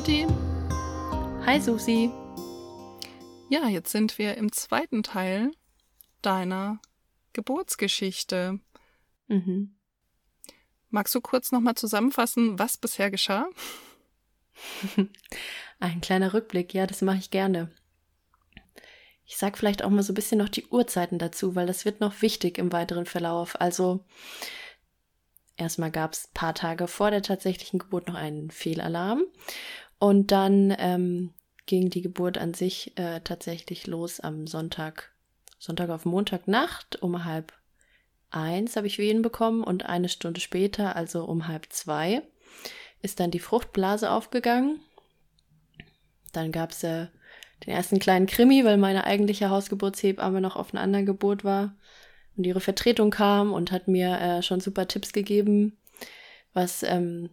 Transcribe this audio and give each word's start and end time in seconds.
Lotti. 0.00 0.26
Hi 1.44 1.60
Susi. 1.60 2.10
Ja, 3.50 3.68
jetzt 3.68 3.92
sind 3.92 4.16
wir 4.16 4.34
im 4.38 4.50
zweiten 4.50 5.02
Teil 5.02 5.50
deiner 6.22 6.80
Geburtsgeschichte. 7.34 8.60
Mhm. 9.28 9.76
Magst 10.88 11.14
du 11.14 11.20
kurz 11.20 11.52
nochmal 11.52 11.74
zusammenfassen, 11.74 12.58
was 12.58 12.78
bisher 12.78 13.10
geschah? 13.10 13.46
Ein 15.80 16.00
kleiner 16.00 16.32
Rückblick, 16.32 16.72
ja, 16.72 16.86
das 16.86 17.02
mache 17.02 17.18
ich 17.18 17.30
gerne. 17.30 17.70
Ich 19.26 19.36
sag 19.36 19.58
vielleicht 19.58 19.84
auch 19.84 19.90
mal 19.90 20.02
so 20.02 20.12
ein 20.12 20.14
bisschen 20.14 20.38
noch 20.38 20.48
die 20.48 20.64
Uhrzeiten 20.64 21.18
dazu, 21.18 21.56
weil 21.56 21.66
das 21.66 21.84
wird 21.84 22.00
noch 22.00 22.22
wichtig 22.22 22.56
im 22.56 22.72
weiteren 22.72 23.04
Verlauf. 23.04 23.60
Also 23.60 24.06
erstmal 25.58 25.90
gab 25.90 26.14
es 26.14 26.30
paar 26.32 26.54
Tage 26.54 26.88
vor 26.88 27.10
der 27.10 27.20
tatsächlichen 27.20 27.80
Geburt 27.80 28.08
noch 28.08 28.14
einen 28.14 28.50
Fehlalarm 28.50 29.24
und 30.00 30.32
dann 30.32 30.74
ähm, 30.78 31.32
ging 31.66 31.90
die 31.90 32.02
Geburt 32.02 32.36
an 32.38 32.54
sich 32.54 32.98
äh, 32.98 33.20
tatsächlich 33.20 33.86
los 33.86 34.18
am 34.18 34.48
Sonntag, 34.48 35.12
Sonntag 35.58 35.90
auf 35.90 36.04
Montagnacht 36.04 37.00
um 37.00 37.24
halb 37.24 37.52
eins 38.30 38.76
habe 38.76 38.86
ich 38.86 38.98
Wehen 38.98 39.22
bekommen 39.22 39.62
und 39.62 39.86
eine 39.86 40.08
Stunde 40.08 40.40
später, 40.40 40.96
also 40.96 41.24
um 41.24 41.48
halb 41.48 41.66
zwei, 41.70 42.22
ist 43.02 43.20
dann 43.20 43.30
die 43.30 43.38
Fruchtblase 43.40 44.10
aufgegangen. 44.10 44.80
Dann 46.32 46.52
gab 46.52 46.70
es 46.70 46.82
äh, 46.84 47.06
den 47.66 47.74
ersten 47.74 47.98
kleinen 47.98 48.26
Krimi, 48.26 48.64
weil 48.64 48.76
meine 48.76 49.04
eigentliche 49.04 49.50
Hausgeburtshebamme 49.50 50.40
noch 50.40 50.56
auf 50.56 50.72
einer 50.72 50.82
anderen 50.82 51.06
Geburt 51.06 51.44
war 51.44 51.74
und 52.36 52.44
ihre 52.44 52.60
Vertretung 52.60 53.10
kam 53.10 53.52
und 53.52 53.72
hat 53.72 53.88
mir 53.88 54.18
äh, 54.18 54.42
schon 54.42 54.60
super 54.60 54.86
Tipps 54.88 55.12
gegeben, 55.12 55.76
was 56.52 56.82
ähm, 56.82 57.30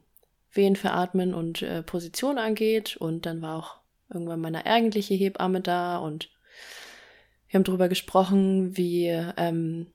Wehen 0.58 0.76
veratmen 0.76 1.34
und 1.34 1.62
äh, 1.62 1.84
Position 1.84 2.38
angeht. 2.38 2.98
Und 2.98 3.26
dann 3.26 3.42
war 3.42 3.58
auch 3.58 3.78
irgendwann 4.12 4.42
meine 4.42 4.66
eigentliche 4.66 5.14
Hebamme 5.14 5.62
da 5.62 5.98
und 5.98 6.30
wir 7.48 7.60
haben 7.60 7.64
darüber 7.64 7.88
gesprochen, 7.88 8.76
wie 8.76 9.06
ähm, 9.08 9.88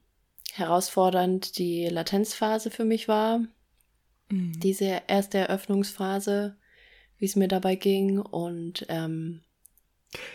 herausfordernd 0.52 1.58
die 1.58 1.86
Latenzphase 1.86 2.70
für 2.70 2.84
mich 2.84 3.08
war. 3.08 3.40
Mhm. 4.30 4.58
Diese 4.60 5.02
erste 5.06 5.38
Eröffnungsphase, 5.38 6.56
wie 7.18 7.24
es 7.26 7.36
mir 7.36 7.48
dabei 7.48 7.74
ging 7.74 8.18
und 8.18 8.86
ähm, 8.88 9.42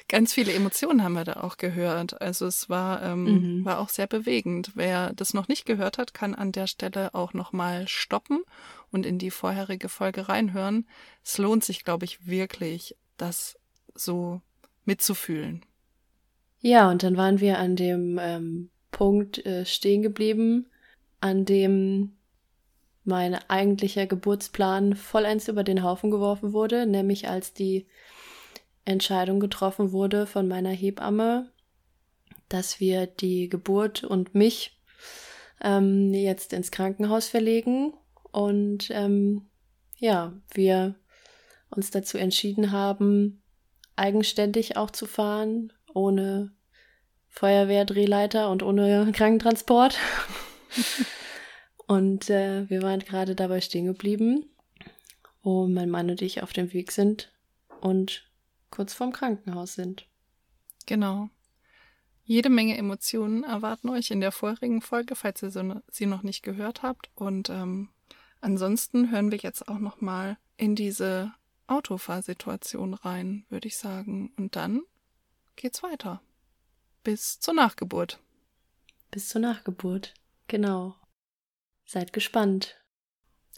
Ganz 0.08 0.34
viele 0.34 0.54
Emotionen 0.54 1.04
haben 1.04 1.14
wir 1.14 1.24
da 1.24 1.42
auch 1.44 1.58
gehört. 1.58 2.20
Also 2.20 2.48
es 2.48 2.68
war, 2.68 3.04
ähm, 3.04 3.60
mhm. 3.60 3.66
war 3.66 3.80
auch 3.80 3.90
sehr 3.90 4.08
bewegend. 4.08 4.72
Wer 4.74 5.14
das 5.14 5.36
noch 5.36 5.48
nicht 5.48 5.66
gehört 5.66 6.00
hat, 6.00 6.16
kann 6.16 6.34
an 6.34 6.52
der 6.52 6.66
Stelle 6.66 7.14
auch 7.14 7.34
nochmal 7.34 7.88
stoppen 7.88 8.42
und 8.92 9.06
in 9.06 9.20
die 9.20 9.32
vorherige 9.32 9.90
Folge 9.90 10.30
reinhören. 10.30 10.88
Es 11.24 11.38
lohnt 11.38 11.64
sich, 11.64 11.84
glaube 11.84 12.06
ich, 12.06 12.28
wirklich, 12.28 12.96
das 13.18 13.58
so 13.94 14.42
mitzufühlen. 14.86 15.66
Ja, 16.62 16.90
und 16.90 17.04
dann 17.04 17.18
waren 17.18 17.40
wir 17.40 17.60
an 17.60 17.76
dem 17.76 18.20
ähm, 18.22 18.70
Punkt 18.92 19.46
äh, 19.46 19.66
stehen 19.66 20.02
geblieben, 20.02 20.68
an 21.20 21.46
dem 21.46 22.14
mein 23.04 23.36
eigentlicher 23.50 24.06
Geburtsplan 24.06 24.96
vollends 24.96 25.48
über 25.48 25.64
den 25.64 25.84
Haufen 25.84 26.12
geworfen 26.12 26.52
wurde, 26.52 26.86
nämlich 26.86 27.30
als 27.30 27.54
die 27.54 27.88
Entscheidung 28.86 29.40
getroffen 29.40 29.92
wurde 29.92 30.28
von 30.28 30.48
meiner 30.48 30.72
Hebamme, 30.72 31.52
dass 32.50 32.80
wir 32.80 33.08
die 33.08 33.50
Geburt 33.50 34.04
und 34.04 34.36
mich 34.36 34.78
ähm, 35.62 36.14
jetzt 36.14 36.54
ins 36.54 36.72
Krankenhaus 36.72 37.28
verlegen 37.28 37.94
und 38.32 38.90
ähm, 38.92 39.48
ja, 39.98 40.34
wir 40.54 40.96
uns 41.70 41.92
dazu 41.92 42.18
entschieden 42.18 42.72
haben, 42.72 43.42
eigenständig 43.96 44.78
auch 44.78 44.92
zu 44.92 45.06
fahren, 45.06 45.74
ohne 45.94 46.52
Feuerwehrdrehleiter 47.30 48.50
und 48.50 48.64
ohne 48.64 49.12
Krankentransport. 49.16 49.98
und 51.88 52.30
äh, 52.30 52.70
wir 52.70 52.82
waren 52.82 53.00
gerade 53.00 53.36
dabei 53.36 53.62
stehen 53.62 53.86
geblieben, 53.86 54.46
wo 55.44 55.68
mein 55.68 55.90
Mann 55.90 56.10
und 56.10 56.22
ich 56.22 56.44
auf 56.44 56.54
dem 56.54 56.74
Weg 56.74 56.92
sind 56.92 57.32
und 57.82 58.30
kurz 58.70 58.94
vorm 58.94 59.12
Krankenhaus 59.12 59.74
sind. 59.74 60.08
Genau. 60.86 61.30
Jede 62.24 62.50
Menge 62.50 62.78
Emotionen 62.78 63.44
erwarten 63.44 63.90
euch 63.90 64.12
in 64.12 64.20
der 64.20 64.34
vorherigen 64.34 64.82
Folge, 64.82 65.16
falls 65.16 65.42
ihr 65.42 65.50
so, 65.50 65.82
sie 65.90 66.06
noch 66.06 66.24
nicht 66.24 66.44
gehört 66.44 66.84
habt. 66.84 67.10
Und 67.16 67.50
ähm, 67.50 67.90
ansonsten 68.42 69.12
hören 69.12 69.32
wir 69.32 69.40
jetzt 69.40 69.68
auch 69.68 69.80
noch 69.80 70.02
mal 70.02 70.38
in 70.58 70.76
diese 70.76 71.34
Autofahrsituation 71.68 72.94
rein, 72.94 73.46
würde 73.50 73.68
ich 73.68 73.78
sagen. 73.78 74.32
Und 74.38 74.56
dann 74.56 74.82
geht's 75.56 75.84
weiter 75.84 76.22
bis 77.08 77.40
zur 77.40 77.54
Nachgeburt. 77.54 78.20
Bis 79.12 79.30
zur 79.30 79.40
Nachgeburt, 79.40 80.14
genau. 80.50 80.94
Seid 81.86 82.12
gespannt. 82.12 82.84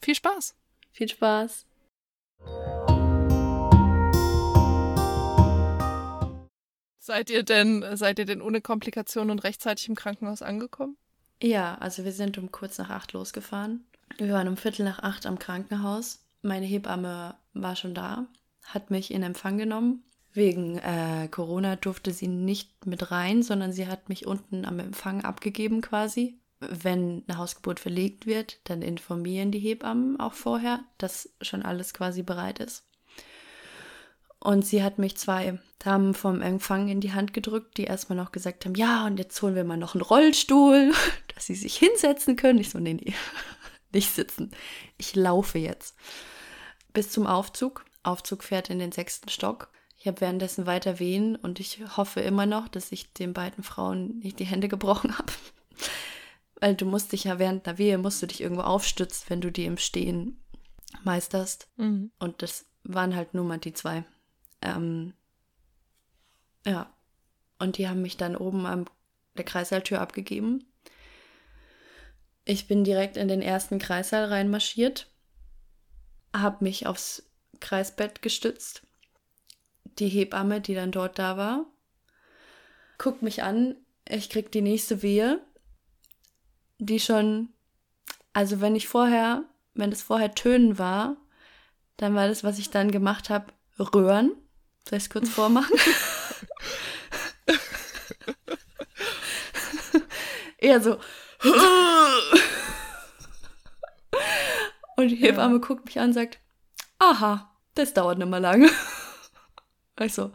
Viel 0.04 0.14
Spaß. 0.14 0.56
Viel 0.92 1.10
Spaß. 1.10 1.66
Seid 7.00 7.32
ihr 7.32 7.42
denn, 7.42 7.84
seid 7.98 8.20
ihr 8.20 8.26
denn 8.26 8.44
ohne 8.44 8.62
Komplikationen 8.62 9.32
und 9.32 9.40
rechtzeitig 9.40 9.90
im 9.90 9.96
Krankenhaus 9.96 10.44
angekommen? 10.44 10.96
Ja, 11.42 11.74
also 11.80 12.06
wir 12.06 12.12
sind 12.12 12.38
um 12.38 12.52
kurz 12.52 12.78
nach 12.78 12.92
acht 12.92 13.14
losgefahren. 13.14 13.84
Wir 14.18 14.34
waren 14.34 14.48
um 14.48 14.58
Viertel 14.58 14.84
nach 14.84 15.00
acht 15.00 15.26
am 15.26 15.40
Krankenhaus. 15.40 16.26
Meine 16.42 16.66
Hebamme 16.66 17.36
war 17.54 17.76
schon 17.76 17.94
da, 17.94 18.28
hat 18.64 18.92
mich 18.92 19.12
in 19.12 19.24
Empfang 19.24 19.58
genommen 19.58 20.04
Wegen 20.34 20.78
äh, 20.78 21.28
Corona 21.30 21.76
durfte 21.76 22.14
sie 22.14 22.28
nicht 22.28 22.86
mit 22.86 23.12
rein, 23.12 23.42
sondern 23.42 23.74
sie 23.74 23.88
hat 23.88 24.10
mich 24.10 24.28
unten 24.28 24.66
am 24.66 24.80
Empfang 24.80 25.24
abgegeben 25.24 25.82
quasi. 25.82 26.40
Wenn 26.60 27.24
eine 27.28 27.38
Hausgeburt 27.38 27.80
verlegt 27.80 28.26
wird, 28.26 28.60
dann 28.66 28.82
informieren 28.82 29.52
die 29.52 29.60
Hebammen 29.60 30.20
auch 30.20 30.34
vorher, 30.34 30.82
dass 30.98 31.30
schon 31.42 31.64
alles 31.64 31.94
quasi 31.94 32.22
bereit 32.22 32.60
ist. 32.60 32.86
Und 34.40 34.66
sie 34.66 34.84
hat 34.84 35.00
mich 35.00 35.18
zwei 35.18 35.60
Damen 35.80 36.14
vom 36.14 36.42
Empfang 36.42 36.90
in 36.90 37.02
die 37.02 37.14
Hand 37.14 37.34
gedrückt, 37.34 37.78
die 37.78 37.86
erstmal 37.86 38.18
noch 38.18 38.32
gesagt 38.32 38.66
haben, 38.66 38.76
ja, 38.76 39.06
und 39.06 39.18
jetzt 39.18 39.42
holen 39.42 39.56
wir 39.56 39.64
mal 39.64 39.78
noch 39.78 39.96
einen 39.96 40.02
Rollstuhl, 40.02 40.94
dass 41.34 41.48
sie 41.48 41.56
sich 41.56 41.76
hinsetzen 41.76 42.36
können. 42.36 42.60
Ich 42.60 42.70
so, 42.70 42.80
nee, 42.80 42.94
nee, 42.94 43.14
nicht 43.92 44.14
sitzen. 44.14 44.52
Ich 44.98 45.16
laufe 45.16 45.58
jetzt. 45.58 45.96
Bis 46.94 47.12
zum 47.12 47.28
Aufzug. 47.28 47.86
Aufzug 48.04 48.44
fährt 48.44 48.70
in 48.70 48.80
den 48.80 48.92
sechsten 48.92 49.30
Stock. 49.30 49.70
Ich 49.98 50.08
habe 50.08 50.22
währenddessen 50.22 50.66
weiter 50.66 51.00
wehen 51.00 51.36
und 51.36 51.60
ich 51.60 51.82
hoffe 51.98 52.22
immer 52.22 52.46
noch, 52.46 52.70
dass 52.70 52.92
ich 52.92 53.14
den 53.14 53.34
beiden 53.34 53.64
Frauen 53.64 54.20
nicht 54.20 54.40
die 54.40 54.46
Hände 54.46 54.70
gebrochen 54.70 55.18
habe. 55.18 55.34
Weil 56.62 56.76
du 56.76 56.86
musst 56.86 57.12
dich 57.12 57.26
ja 57.26 57.40
während 57.40 57.66
der 57.66 57.78
Wehe, 57.78 57.98
musst 57.98 58.22
du 58.22 58.28
dich 58.28 58.42
irgendwo 58.42 58.64
aufstützen, 58.64 59.26
wenn 59.28 59.42
du 59.42 59.52
die 59.52 59.66
im 59.66 59.78
Stehen 59.78 60.42
meisterst. 61.04 61.68
Mhm. 61.78 62.12
Und 62.20 62.42
das 62.42 62.66
waren 62.84 63.16
halt 63.16 63.34
nur 63.34 63.44
mal 63.44 63.58
die 63.58 63.74
zwei. 63.74 64.04
Ähm, 64.62 65.14
ja. 66.66 66.94
Und 67.60 67.78
die 67.78 67.90
haben 67.90 68.02
mich 68.02 68.16
dann 68.16 68.38
oben 68.38 68.66
an 68.66 68.86
der 69.38 69.44
Kreissaaltür 69.44 70.00
abgegeben. 70.00 70.66
Ich 72.50 72.68
bin 72.68 72.84
direkt 72.84 73.16
in 73.16 73.28
den 73.28 73.44
ersten 73.44 73.78
Kreissaal 73.78 74.26
reinmarschiert, 74.26 75.06
habe 76.36 76.64
mich 76.64 76.88
aufs 76.88 77.22
Kreisbett 77.60 78.24
gestützt 78.24 78.82
die 80.00 80.10
Hebamme, 80.10 80.60
die 80.60 80.74
dann 80.74 80.92
dort 80.92 81.20
da 81.20 81.38
war, 81.38 81.68
guckt 82.98 83.22
mich 83.22 83.44
an, 83.44 83.76
ich 84.08 84.32
krieg 84.32 84.52
die 84.52 84.64
nächste 84.64 85.04
Wehe, 85.04 85.46
die 86.80 87.00
schon, 87.00 87.50
also 88.34 88.62
wenn 88.62 88.76
ich 88.76 88.88
vorher, 88.88 89.44
wenn 89.76 89.92
es 89.92 90.02
vorher 90.02 90.34
Tönen 90.34 90.80
war, 90.80 91.18
dann 91.98 92.16
war 92.16 92.28
das, 92.28 92.44
was 92.44 92.58
ich 92.58 92.72
dann 92.72 92.90
gemacht 92.90 93.30
habe, 93.30 93.54
Röhren. 93.78 94.32
Soll 94.90 94.98
ich 94.98 95.04
es 95.04 95.12
kurz 95.12 95.30
vormachen? 95.30 95.78
Eher 100.58 100.82
so. 100.82 100.98
Und 105.00 105.08
die 105.08 105.16
Hebamme 105.16 105.56
ja. 105.56 105.62
guckt 105.62 105.86
mich 105.86 105.98
an 105.98 106.10
und 106.10 106.14
sagt, 106.14 106.40
aha, 106.98 107.50
das 107.74 107.94
dauert 107.94 108.18
nicht 108.18 108.28
mehr 108.30 108.40
lange. 108.40 108.70
Also, 109.96 110.32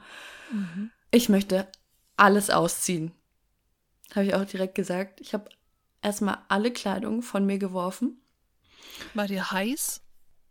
mhm. 0.53 0.91
ich 1.11 1.31
möchte 1.31 1.67
alles 2.19 2.51
ausziehen. 2.51 3.13
Habe 4.15 4.27
ich 4.27 4.35
auch 4.35 4.45
direkt 4.45 4.75
gesagt. 4.75 5.23
Ich 5.23 5.33
habe 5.33 5.49
erstmal 6.03 6.37
alle 6.49 6.71
Kleidung 6.71 7.23
von 7.23 7.47
mir 7.47 7.57
geworfen. 7.57 8.21
War 9.15 9.27
dir 9.27 9.51
heiß? 9.51 10.03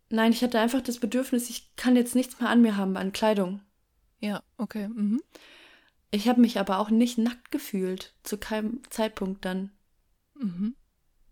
Nein, 0.08 0.32
ich 0.32 0.42
hatte 0.42 0.58
einfach 0.58 0.80
das 0.80 0.98
Bedürfnis, 0.98 1.48
ich 1.48 1.76
kann 1.76 1.94
jetzt 1.94 2.16
nichts 2.16 2.40
mehr 2.40 2.50
an 2.50 2.60
mir 2.60 2.76
haben 2.76 2.96
an 2.96 3.12
Kleidung. 3.12 3.60
Ja, 4.18 4.42
okay. 4.56 4.88
Mhm. 4.88 5.22
Ich 6.10 6.28
habe 6.28 6.40
mich 6.40 6.58
aber 6.58 6.80
auch 6.80 6.90
nicht 6.90 7.16
nackt 7.16 7.52
gefühlt, 7.52 8.14
zu 8.24 8.36
keinem 8.36 8.82
Zeitpunkt 8.90 9.44
dann. 9.44 9.70
Mhm. 10.34 10.74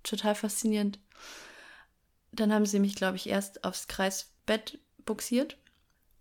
Total 0.05 0.37
faszinierend. 0.37 1.01
Dann 2.33 2.53
haben 2.53 2.67
sie 2.67 2.81
mich, 2.81 2.97
glaube 2.97 3.17
ich, 3.17 3.29
erst 3.29 3.65
aufs 3.65 3.89
Kreisbett 3.89 4.79
buxiert 5.05 5.59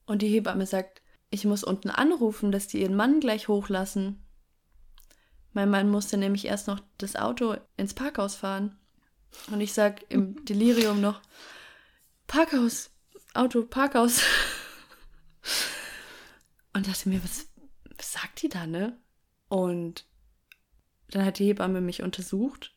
Und 0.05 0.21
die 0.21 0.27
Hebamme 0.27 0.65
sagt, 0.65 1.01
ich 1.29 1.45
muss 1.45 1.63
unten 1.63 1.89
anrufen, 1.89 2.51
dass 2.51 2.67
die 2.67 2.81
ihren 2.81 2.95
Mann 2.95 3.21
gleich 3.21 3.47
hochlassen. 3.47 4.21
Mein 5.53 5.69
Mann 5.69 5.89
musste 5.89 6.17
nämlich 6.17 6.45
erst 6.45 6.67
noch 6.67 6.81
das 6.97 7.15
Auto 7.15 7.55
ins 7.77 7.93
Parkhaus 7.93 8.35
fahren. 8.35 8.77
Und 9.49 9.61
ich 9.61 9.73
sag 9.73 10.03
im 10.09 10.43
Delirium 10.45 10.99
noch, 10.99 11.21
Parkhaus, 12.27 12.91
Auto, 13.33 13.63
Parkhaus. 13.63 14.21
Und 16.73 16.87
dachte 16.87 17.09
mir, 17.09 17.23
was, 17.23 17.47
was 17.97 18.11
sagt 18.11 18.41
die 18.41 18.49
da, 18.49 18.65
ne? 18.65 18.97
Und 19.47 20.05
dann 21.09 21.25
hat 21.25 21.39
die 21.39 21.45
Hebamme 21.45 21.81
mich 21.81 22.01
untersucht 22.01 22.73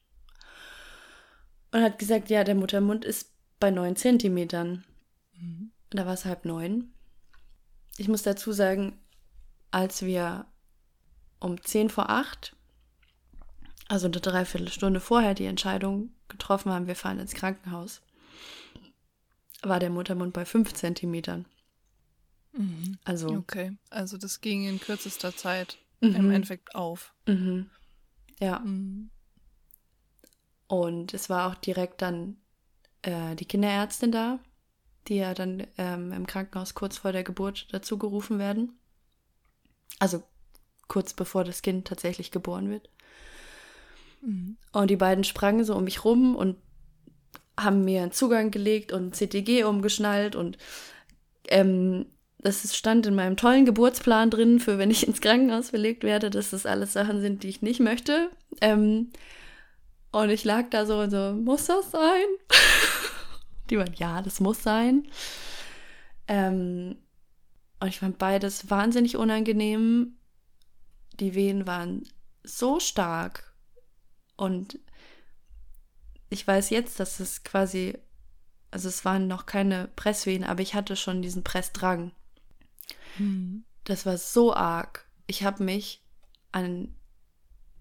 und 1.75 1.83
hat 1.83 1.99
gesagt, 1.99 2.31
ja, 2.31 2.45
der 2.45 2.55
Muttermund 2.55 3.05
ist 3.05 3.33
bei 3.59 3.73
neun 3.73 3.97
Zentimetern. 3.97 4.85
Mhm. 5.37 5.73
Da 5.91 6.07
war 6.07 6.15
es 6.15 6.25
halb 6.25 6.45
neun. 6.45 6.95
Ich 7.97 8.07
muss 8.07 8.23
dazu 8.23 8.53
sagen, 8.53 8.97
als 9.73 10.03
wir 10.03 10.47
um 11.41 11.61
zehn 11.61 11.91
vor 11.91 12.11
acht, 12.11 12.55
also 13.89 14.07
eine 14.07 14.21
Dreiviertelstunde 14.21 15.01
vorher, 15.01 15.35
die 15.35 15.47
Entscheidung 15.47 16.15
getroffen 16.29 16.71
haben, 16.71 16.87
wir 16.87 16.95
fahren 16.95 17.19
ins 17.19 17.35
Krankenhaus, 17.35 18.03
war 19.63 19.81
der 19.81 19.91
Muttermund 19.91 20.33
bei 20.33 20.45
fünf 20.45 20.75
Zentimetern. 20.75 21.45
Mhm. 22.53 22.99
Also. 23.03 23.31
Okay, 23.31 23.77
also 23.91 24.17
das 24.17 24.41
ging 24.41 24.65
in 24.65 24.79
kürzester 24.79 25.37
Zeit 25.37 25.79
mhm. 26.01 26.15
im 26.15 26.31
Endeffekt 26.31 26.77
auf. 26.77 27.15
Mhm. 27.27 27.69
Ja. 28.39 28.61
Mhm. 28.61 29.11
Und 30.67 31.15
es 31.15 31.29
war 31.31 31.51
auch 31.51 31.55
direkt 31.55 32.03
dann 32.03 32.37
äh, 33.03 33.35
die 33.37 33.45
Kinderärztin 33.45 34.13
da, 34.13 34.39
die 35.09 35.17
ja 35.17 35.35
dann 35.35 35.67
ähm, 35.79 36.13
im 36.13 36.27
Krankenhaus 36.27 36.75
kurz 36.75 36.99
vor 36.99 37.13
der 37.13 37.25
Geburt 37.25 37.69
dazu 37.73 37.99
gerufen 37.99 38.39
werden. 38.39 38.79
Also 39.99 40.23
kurz 40.89 41.13
bevor 41.13 41.45
das 41.45 41.63
Kind 41.63 41.87
tatsächlich 41.87 42.31
geboren 42.31 42.71
wird. 42.71 42.89
Mhm. 44.23 44.57
Und 44.73 44.91
die 44.91 44.97
beiden 44.97 45.25
sprangen 45.25 45.65
so 45.65 45.77
um 45.77 45.85
mich 45.85 46.05
rum 46.05 46.37
und 46.37 46.57
haben 47.59 47.85
mir 47.85 48.03
einen 48.03 48.13
Zugang 48.13 48.51
gelegt 48.51 48.93
und 48.93 49.15
CTG 49.15 49.65
umgeschnallt 49.65 50.35
und 50.35 50.59
ähm, 51.49 52.07
das 52.39 52.77
stand 52.77 53.07
in 53.07 53.15
meinem 53.15 53.37
tollen 53.39 53.65
Geburtsplan 53.65 54.29
drin, 54.29 54.61
für 54.61 54.77
wenn 54.77 54.91
ich 54.91 55.07
ins 55.07 55.23
Krankenhaus 55.23 55.71
verlegt 55.71 56.05
werde, 56.05 56.29
dass 56.29 56.51
das 56.51 56.67
alles 56.67 56.93
Sachen 56.93 57.21
sind, 57.23 57.43
die 57.43 57.49
ich 57.49 57.63
nicht 57.63 57.81
möchte. 57.81 58.29
Ähm, 58.61 59.11
und 60.23 60.31
ich 60.31 60.45
lag 60.45 60.71
da 60.71 60.87
so 60.87 61.01
und 61.01 61.11
so, 61.11 61.33
muss 61.33 61.67
das 61.67 61.91
sein? 61.91 62.25
die 63.71 63.79
waren, 63.79 63.93
ja, 63.95 64.23
das 64.23 64.39
muss 64.39 64.63
sein. 64.63 65.09
Ähm, 66.29 66.97
und 67.81 67.89
ich 67.89 67.99
fand 67.99 68.19
beides 68.19 68.71
wahnsinnig 68.71 69.17
unangenehm. 69.17 70.17
Die 71.19 71.35
Wehen 71.35 71.67
waren 71.67 72.09
so 72.45 72.79
stark. 72.79 73.55
Und 74.37 74.79
ich 76.31 76.47
weiß 76.47 76.71
jetzt, 76.71 77.01
dass 77.01 77.19
es 77.19 77.43
quasi, 77.43 77.99
also 78.71 78.89
es 78.89 79.05
waren 79.05 79.27
noch 79.27 79.47
keine 79.47 79.89
Presswehen, 79.97 80.45
aber 80.45 80.63
ich 80.63 80.75
hatte 80.75 80.95
schon 80.95 81.23
diesen 81.23 81.43
Pressdrang. 81.43 82.13
Mhm. 83.19 83.65
Das 83.83 84.07
war 84.07 84.17
so 84.17 84.55
arg. 84.55 85.09
Ich 85.27 85.43
habe 85.43 85.65
mich 85.65 86.05
an 86.53 86.95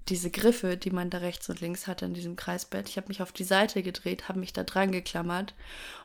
diese 0.10 0.30
Griffe, 0.30 0.78
die 0.78 0.92
man 0.92 1.10
da 1.10 1.20
rechts 1.20 1.50
und 1.50 1.62
links 1.62 1.88
hatte 1.88 2.06
in 2.06 2.14
diesem 2.14 2.36
Kreisbett, 2.36 2.90
ich 2.90 2.98
habe 2.98 3.08
mich 3.08 3.22
auf 3.22 3.32
die 3.32 3.44
Seite 3.44 3.84
gedreht, 3.84 4.28
habe 4.28 4.40
mich 4.40 4.54
da 4.54 4.64
dran 4.64 4.92
geklammert 4.92 5.56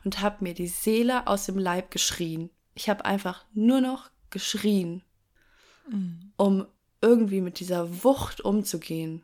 und 0.03 0.21
habe 0.21 0.43
mir 0.43 0.53
die 0.53 0.67
Seele 0.67 1.27
aus 1.27 1.45
dem 1.45 1.57
Leib 1.57 1.91
geschrien. 1.91 2.49
Ich 2.75 2.89
habe 2.89 3.05
einfach 3.05 3.45
nur 3.53 3.81
noch 3.81 4.09
geschrien, 4.29 5.03
mhm. 5.89 6.31
um 6.37 6.65
irgendwie 7.01 7.41
mit 7.41 7.59
dieser 7.59 8.03
Wucht 8.03 8.41
umzugehen, 8.41 9.23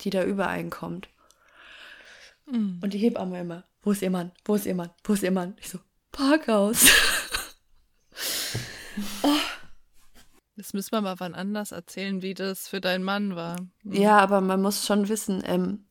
die 0.00 0.10
da 0.10 0.24
übereinkommt. 0.24 1.08
Mhm. 2.50 2.80
Und 2.82 2.94
die 2.94 2.98
Hebamme 2.98 3.40
immer, 3.40 3.64
wo 3.82 3.92
ist 3.92 4.02
ihr 4.02 4.10
Mann? 4.10 4.32
Wo 4.44 4.56
ist 4.56 4.66
ihr 4.66 4.74
Mann? 4.74 4.90
Wo 5.04 5.12
ist 5.12 5.22
ihr 5.22 5.30
Mann? 5.30 5.56
Ich 5.60 5.68
so, 5.68 5.78
Parkhaus. 6.10 6.86
Das 10.56 10.72
müssen 10.72 10.92
wir 10.92 11.02
mal 11.02 11.20
wann 11.20 11.34
anders 11.34 11.72
erzählen, 11.72 12.22
wie 12.22 12.32
das 12.32 12.66
für 12.66 12.80
deinen 12.80 13.04
Mann 13.04 13.36
war. 13.36 13.56
Mhm. 13.82 13.92
Ja, 13.92 14.18
aber 14.18 14.40
man 14.40 14.62
muss 14.62 14.86
schon 14.86 15.08
wissen, 15.08 15.42
ähm, 15.44 15.84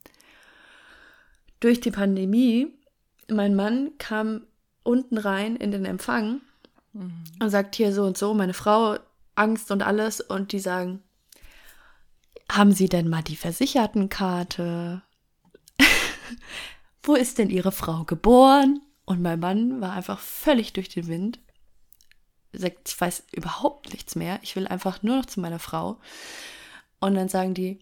durch 1.59 1.81
die 1.81 1.91
Pandemie, 1.91 2.73
mein 3.29 3.55
Mann 3.55 3.91
kam 3.97 4.45
unten 4.83 5.17
rein 5.17 5.55
in 5.55 5.71
den 5.71 5.85
Empfang 5.85 6.41
mhm. 6.93 7.23
und 7.39 7.49
sagt 7.49 7.75
hier 7.75 7.93
so 7.93 8.03
und 8.03 8.17
so, 8.17 8.33
meine 8.33 8.53
Frau 8.53 8.97
Angst 9.35 9.69
und 9.71 9.83
alles 9.83 10.21
und 10.21 10.51
die 10.51 10.59
sagen, 10.59 11.03
haben 12.51 12.71
Sie 12.71 12.89
denn 12.89 13.07
mal 13.07 13.23
die 13.23 13.35
Versichertenkarte? 13.35 15.01
Wo 17.03 17.15
ist 17.15 17.37
denn 17.37 17.49
Ihre 17.49 17.71
Frau 17.71 18.03
geboren? 18.03 18.81
Und 19.05 19.21
mein 19.21 19.39
Mann 19.39 19.81
war 19.81 19.93
einfach 19.93 20.19
völlig 20.19 20.73
durch 20.73 20.89
den 20.89 21.07
Wind 21.07 21.39
sagt, 22.57 22.89
ich 22.89 22.99
weiß 22.99 23.23
überhaupt 23.31 23.91
nichts 23.91 24.15
mehr, 24.15 24.39
ich 24.41 24.55
will 24.55 24.67
einfach 24.67 25.03
nur 25.03 25.17
noch 25.17 25.25
zu 25.25 25.39
meiner 25.39 25.59
Frau. 25.59 25.99
Und 26.99 27.15
dann 27.15 27.29
sagen 27.29 27.53
die, 27.53 27.79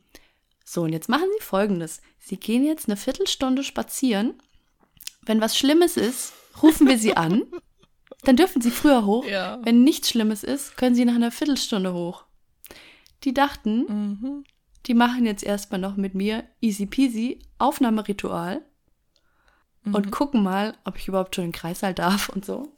so, 0.66 0.84
und 0.84 0.94
jetzt 0.94 1.10
machen 1.10 1.28
Sie 1.38 1.44
folgendes. 1.44 2.02
Sie 2.20 2.38
gehen 2.38 2.66
jetzt 2.66 2.88
eine 2.88 2.98
Viertelstunde 2.98 3.64
spazieren. 3.64 4.36
Wenn 5.22 5.42
was 5.42 5.58
Schlimmes 5.58 5.98
ist, 5.98 6.34
rufen 6.62 6.88
wir 6.88 6.98
Sie 6.98 7.16
an. 7.16 7.44
Dann 8.24 8.38
dürfen 8.38 8.62
Sie 8.62 8.72
früher 8.72 9.06
hoch. 9.06 9.26
Ja. 9.26 9.60
Wenn 9.64 9.84
nichts 9.84 10.10
Schlimmes 10.10 10.44
ist, 10.44 10.78
können 10.78 10.96
Sie 10.96 11.04
nach 11.04 11.16
einer 11.16 11.32
Viertelstunde 11.32 11.94
hoch. 11.94 12.24
Die 13.26 13.34
dachten, 13.34 13.80
mhm. 13.80 14.44
die 14.86 14.94
machen 14.94 15.26
jetzt 15.26 15.44
erstmal 15.44 15.82
noch 15.82 15.98
mit 15.98 16.16
mir 16.16 16.46
easy 16.62 16.86
peasy 16.86 17.40
Aufnahmeritual 17.58 18.62
mhm. 19.84 19.96
und 19.96 20.12
gucken 20.12 20.42
mal, 20.44 20.78
ob 20.86 20.98
ich 20.98 21.10
überhaupt 21.10 21.36
schon 21.36 21.46
in 21.46 21.52
den 21.52 21.58
Kreißsaal 21.58 21.94
darf 21.94 22.30
und 22.30 22.46
so 22.46 22.74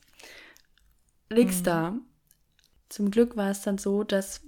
liegst 1.29 1.61
mhm. 1.61 1.65
da. 1.65 1.93
Zum 2.89 3.11
Glück 3.11 3.35
war 3.35 3.51
es 3.51 3.61
dann 3.61 3.77
so, 3.77 4.03
dass 4.03 4.41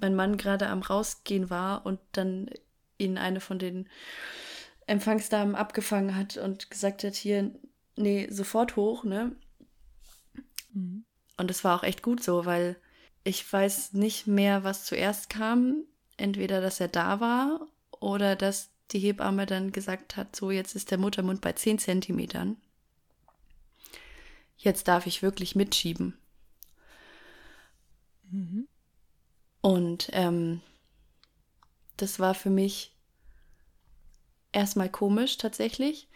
mein 0.00 0.14
Mann 0.14 0.36
gerade 0.36 0.68
am 0.68 0.82
Rausgehen 0.82 1.50
war 1.50 1.84
und 1.86 2.00
dann 2.12 2.50
ihn 2.98 3.18
eine 3.18 3.40
von 3.40 3.58
den 3.58 3.88
Empfangsdamen 4.86 5.54
abgefangen 5.54 6.16
hat 6.16 6.36
und 6.36 6.70
gesagt 6.70 7.04
hat, 7.04 7.14
hier, 7.14 7.54
nee, 7.96 8.28
sofort 8.30 8.76
hoch, 8.76 9.04
ne? 9.04 9.36
Mhm. 10.72 11.04
Und 11.36 11.50
es 11.50 11.64
war 11.64 11.78
auch 11.78 11.84
echt 11.84 12.02
gut 12.02 12.22
so, 12.22 12.44
weil 12.44 12.76
ich 13.24 13.50
weiß 13.50 13.92
nicht 13.92 14.26
mehr, 14.26 14.64
was 14.64 14.84
zuerst 14.84 15.30
kam. 15.30 15.84
Entweder, 16.16 16.60
dass 16.60 16.80
er 16.80 16.88
da 16.88 17.20
war 17.20 17.66
oder 17.98 18.36
dass 18.36 18.70
die 18.90 18.98
Hebamme 18.98 19.46
dann 19.46 19.72
gesagt 19.72 20.16
hat, 20.16 20.34
so 20.36 20.50
jetzt 20.50 20.74
ist 20.74 20.90
der 20.90 20.98
Muttermund 20.98 21.40
bei 21.40 21.52
10 21.52 21.78
Zentimetern 21.78 22.56
jetzt 24.60 24.88
darf 24.88 25.06
ich 25.06 25.22
wirklich 25.22 25.54
mitschieben. 25.54 26.18
Mhm. 28.30 28.68
Und 29.60 30.08
ähm, 30.12 30.60
das 31.96 32.18
war 32.18 32.34
für 32.34 32.50
mich 32.50 32.96
erstmal 34.52 34.88
komisch 34.88 35.36
tatsächlich, 35.36 36.08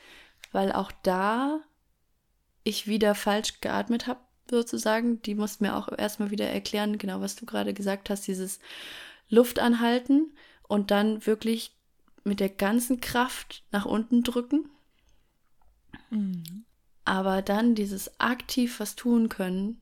weil 0.52 0.72
auch 0.72 0.92
da 1.02 1.60
ich 2.62 2.86
wieder 2.86 3.14
falsch 3.14 3.60
geatmet 3.60 4.06
habe, 4.06 4.20
sozusagen. 4.50 5.20
Die 5.22 5.34
mussten 5.34 5.64
mir 5.64 5.76
auch 5.76 5.88
erstmal 5.96 6.30
wieder 6.30 6.48
erklären, 6.48 6.98
genau 6.98 7.20
was 7.20 7.36
du 7.36 7.46
gerade 7.46 7.74
gesagt 7.74 8.10
hast, 8.10 8.26
dieses 8.26 8.58
Luft 9.28 9.58
anhalten 9.58 10.34
und 10.68 10.90
dann 10.90 11.26
wirklich 11.26 11.76
mit 12.24 12.40
der 12.40 12.48
ganzen 12.48 13.00
Kraft 13.00 13.64
nach 13.70 13.84
unten 13.84 14.22
drücken. 14.22 14.70
Mhm. 16.10 16.64
Aber 17.04 17.42
dann 17.42 17.74
dieses 17.74 18.18
aktiv 18.18 18.80
was 18.80 18.96
tun 18.96 19.28
können 19.28 19.80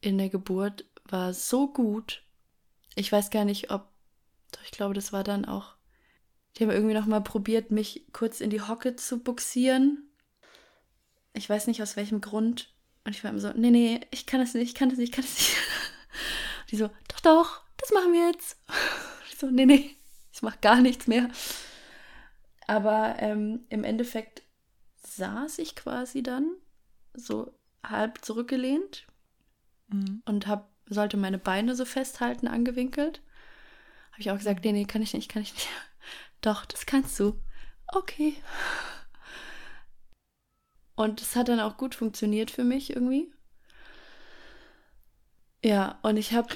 in 0.00 0.18
der 0.18 0.28
Geburt 0.28 0.84
war 1.04 1.32
so 1.32 1.68
gut. 1.72 2.22
Ich 2.94 3.10
weiß 3.10 3.30
gar 3.30 3.44
nicht, 3.44 3.70
ob, 3.70 3.88
ich 4.64 4.72
glaube, 4.72 4.94
das 4.94 5.12
war 5.12 5.24
dann 5.24 5.46
auch, 5.46 5.76
die 6.56 6.64
haben 6.64 6.70
irgendwie 6.70 6.94
noch 6.94 7.06
mal 7.06 7.22
probiert, 7.22 7.70
mich 7.70 8.06
kurz 8.12 8.40
in 8.40 8.50
die 8.50 8.60
Hocke 8.60 8.96
zu 8.96 9.20
buxieren. 9.22 10.10
Ich 11.32 11.48
weiß 11.48 11.66
nicht 11.66 11.82
aus 11.82 11.96
welchem 11.96 12.20
Grund. 12.20 12.74
Und 13.04 13.16
ich 13.16 13.24
war 13.24 13.30
immer 13.30 13.40
so, 13.40 13.52
nee, 13.54 13.70
nee, 13.70 14.00
ich 14.10 14.26
kann 14.26 14.40
das 14.40 14.54
nicht, 14.54 14.68
ich 14.68 14.74
kann 14.74 14.90
das 14.90 14.98
nicht, 14.98 15.10
ich 15.10 15.14
kann 15.14 15.24
das 15.24 15.38
nicht. 15.38 15.56
Die 16.70 16.76
so, 16.76 16.90
doch, 17.08 17.20
doch, 17.20 17.62
das 17.78 17.90
machen 17.92 18.12
wir 18.12 18.28
jetzt. 18.28 18.58
Ich 19.32 19.38
so, 19.38 19.50
nee, 19.50 19.66
nee, 19.66 19.96
ich 20.32 20.42
mach 20.42 20.60
gar 20.60 20.80
nichts 20.80 21.08
mehr. 21.08 21.28
Aber 22.68 23.16
ähm, 23.18 23.66
im 23.70 23.82
Endeffekt 23.82 24.42
saß 25.16 25.58
ich 25.58 25.76
quasi 25.76 26.22
dann 26.22 26.56
so 27.14 27.54
halb 27.84 28.24
zurückgelehnt 28.24 29.06
mhm. 29.88 30.22
und 30.24 30.46
hab, 30.46 30.70
sollte 30.86 31.16
meine 31.16 31.38
Beine 31.38 31.74
so 31.74 31.84
festhalten, 31.84 32.48
angewinkelt. 32.48 33.22
Habe 34.12 34.20
ich 34.20 34.30
auch 34.30 34.38
gesagt, 34.38 34.64
nee, 34.64 34.72
nee, 34.72 34.84
kann 34.84 35.02
ich 35.02 35.14
nicht, 35.14 35.30
kann 35.30 35.42
ich 35.42 35.52
nicht. 35.54 35.68
Doch, 36.40 36.64
das 36.64 36.86
kannst 36.86 37.18
du. 37.18 37.38
Okay. 37.88 38.34
Und 40.94 41.20
es 41.20 41.36
hat 41.36 41.48
dann 41.48 41.60
auch 41.60 41.76
gut 41.76 41.94
funktioniert 41.94 42.50
für 42.50 42.64
mich 42.64 42.90
irgendwie. 42.90 43.32
Ja, 45.64 45.98
und 46.02 46.16
ich 46.16 46.32
habe 46.32 46.54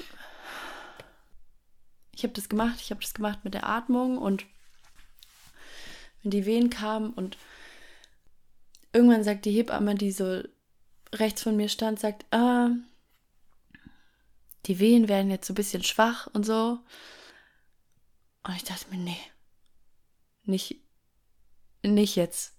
ich 2.17 2.23
habe 2.23 2.33
das 2.33 2.49
gemacht, 2.49 2.79
ich 2.81 2.89
habe 2.89 3.01
das 3.01 3.13
gemacht 3.13 3.43
mit 3.43 3.53
der 3.53 3.67
Atmung 3.67 4.17
und 4.17 4.45
wenn 6.21 6.31
die 6.31 6.45
Wehen 6.45 6.71
kamen 6.71 7.11
und 7.11 7.37
irgendwann 8.93 9.23
sagt 9.23 9.45
die 9.45 9.51
Hebamme, 9.51 9.95
die 9.95 10.11
so 10.11 10.43
rechts 11.13 11.43
von 11.43 11.55
mir 11.55 11.69
stand, 11.69 11.99
sagt, 11.99 12.25
ah, 12.33 12.71
die 14.65 14.79
Wehen 14.79 15.07
werden 15.07 15.31
jetzt 15.31 15.47
so 15.47 15.53
ein 15.53 15.55
bisschen 15.55 15.83
schwach 15.83 16.27
und 16.33 16.45
so. 16.45 16.79
Und 18.43 18.55
ich 18.55 18.63
dachte 18.63 18.89
mir, 18.89 18.97
nee, 18.97 19.19
nicht, 20.43 20.81
nicht 21.83 22.15
jetzt. 22.15 22.53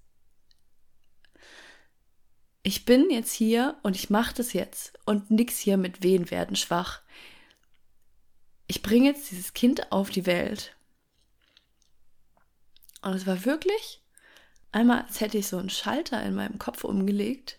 Ich 2.62 2.84
bin 2.84 3.10
jetzt 3.10 3.32
hier 3.32 3.78
und 3.82 3.96
ich 3.96 4.10
mache 4.10 4.34
das 4.34 4.52
jetzt 4.52 4.98
und 5.06 5.30
nix 5.30 5.58
hier 5.58 5.76
mit 5.76 6.02
Wehen 6.02 6.30
werden 6.30 6.56
schwach. 6.56 7.00
Ich 8.66 8.82
bringe 8.82 9.08
jetzt 9.08 9.30
dieses 9.30 9.54
Kind 9.54 9.90
auf 9.92 10.10
die 10.10 10.26
Welt. 10.26 10.76
Und 13.00 13.14
es 13.14 13.26
war 13.26 13.44
wirklich 13.46 14.02
einmal, 14.72 15.02
als 15.02 15.20
hätte 15.20 15.38
ich 15.38 15.46
so 15.46 15.58
einen 15.58 15.70
Schalter 15.70 16.22
in 16.22 16.34
meinem 16.34 16.58
Kopf 16.58 16.84
umgelegt. 16.84 17.58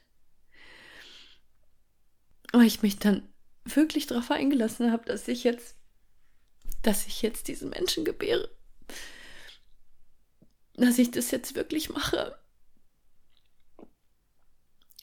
Und 2.51 2.63
ich 2.63 2.81
mich 2.81 2.97
dann 2.99 3.31
wirklich 3.65 4.07
darauf 4.07 4.31
eingelassen 4.31 4.91
habe, 4.91 5.05
dass 5.05 5.27
ich 5.27 5.43
jetzt, 5.43 5.75
dass 6.81 7.07
ich 7.07 7.21
jetzt 7.21 7.47
diesen 7.47 7.69
Menschen 7.69 8.05
gebäre. 8.05 8.49
Dass 10.73 10.97
ich 10.97 11.11
das 11.11 11.31
jetzt 11.31 11.55
wirklich 11.55 11.89
mache. 11.89 12.39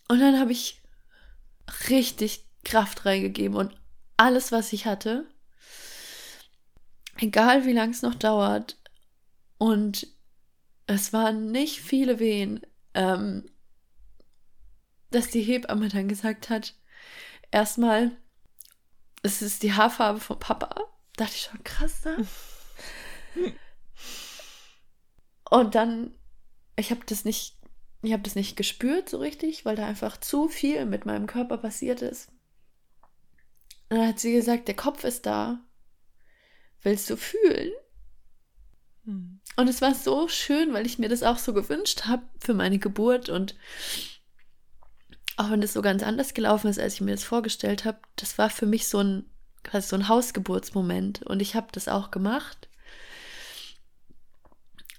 Und 0.09 0.21
dann 0.21 0.39
habe 0.39 0.53
ich 0.53 0.81
richtig 1.89 2.47
Kraft 2.65 3.05
reingegeben 3.05 3.57
und 3.57 3.75
alles, 4.17 4.51
was 4.51 4.73
ich 4.73 4.87
hatte, 4.87 5.29
egal 7.17 7.67
wie 7.67 7.73
lang 7.73 7.91
es 7.91 8.03
noch 8.03 8.15
dauert, 8.15 8.77
und 9.59 10.07
es 10.87 11.13
waren 11.13 11.51
nicht 11.51 11.81
viele 11.81 12.19
Wehen, 12.19 12.61
ähm, 12.95 13.51
dass 15.11 15.29
die 15.29 15.43
Hebamme 15.43 15.89
dann 15.89 16.09
gesagt 16.09 16.51
hat, 16.51 16.75
erstmal, 17.51 18.17
es 19.23 19.43
ist 19.43 19.63
die 19.63 19.73
Haarfarbe 19.73 20.21
von 20.21 20.39
Papa. 20.39 20.75
Dachte 21.17 21.35
ich 21.35 21.43
schon, 21.43 21.65
krass, 21.65 22.05
ne? 22.05 22.27
Und 25.51 25.75
dann, 25.75 26.15
ich 26.77 26.91
habe 26.91 27.01
das 27.07 27.25
nicht, 27.25 27.57
ich 28.03 28.13
habe 28.13 28.23
das 28.23 28.35
nicht 28.35 28.57
gespürt 28.57 29.09
so 29.09 29.19
richtig, 29.19 29.65
weil 29.65 29.77
da 29.77 29.87
einfach 29.87 30.17
zu 30.19 30.49
viel 30.49 30.85
mit 30.87 31.07
meinem 31.07 31.27
Körper 31.27 31.59
passiert 31.59 32.03
ist. 32.03 32.31
Und 33.89 33.99
dann 33.99 34.09
hat 34.09 34.19
sie 34.19 34.33
gesagt, 34.33 34.69
der 34.69 34.77
Kopf 34.77 35.05
ist 35.05 35.27
da. 35.27 35.61
Willst 36.83 37.09
du 37.09 37.17
fühlen? 37.17 37.73
Hm. 39.07 39.41
Und 39.57 39.69
es 39.69 39.81
war 39.81 39.95
so 39.95 40.29
schön, 40.29 40.75
weil 40.75 40.85
ich 40.85 40.99
mir 40.99 41.09
das 41.09 41.23
auch 41.23 41.39
so 41.39 41.55
gewünscht 41.55 42.05
habe 42.05 42.23
für 42.39 42.55
meine 42.55 42.79
Geburt 42.79 43.29
und 43.29 43.55
auch 45.39 45.51
wenn 45.51 45.61
das 45.61 45.73
so 45.73 45.83
ganz 45.83 46.03
anders 46.03 46.35
gelaufen 46.35 46.69
ist, 46.69 46.79
als 46.79 46.95
ich 46.95 47.01
mir 47.01 47.13
das 47.13 47.25
vorgestellt 47.25 47.85
habe, 47.85 47.99
das 48.17 48.39
war 48.39 48.51
für 48.51 48.67
mich 48.67 48.89
so 48.89 48.99
ein 48.99 49.25
quasi 49.63 49.89
so 49.89 49.97
ein 49.97 50.09
Hausgeburtsmoment 50.09 51.23
und 51.23 51.41
ich 51.41 51.55
habe 51.55 51.69
das 51.73 51.89
auch 51.89 52.11
gemacht, 52.11 52.69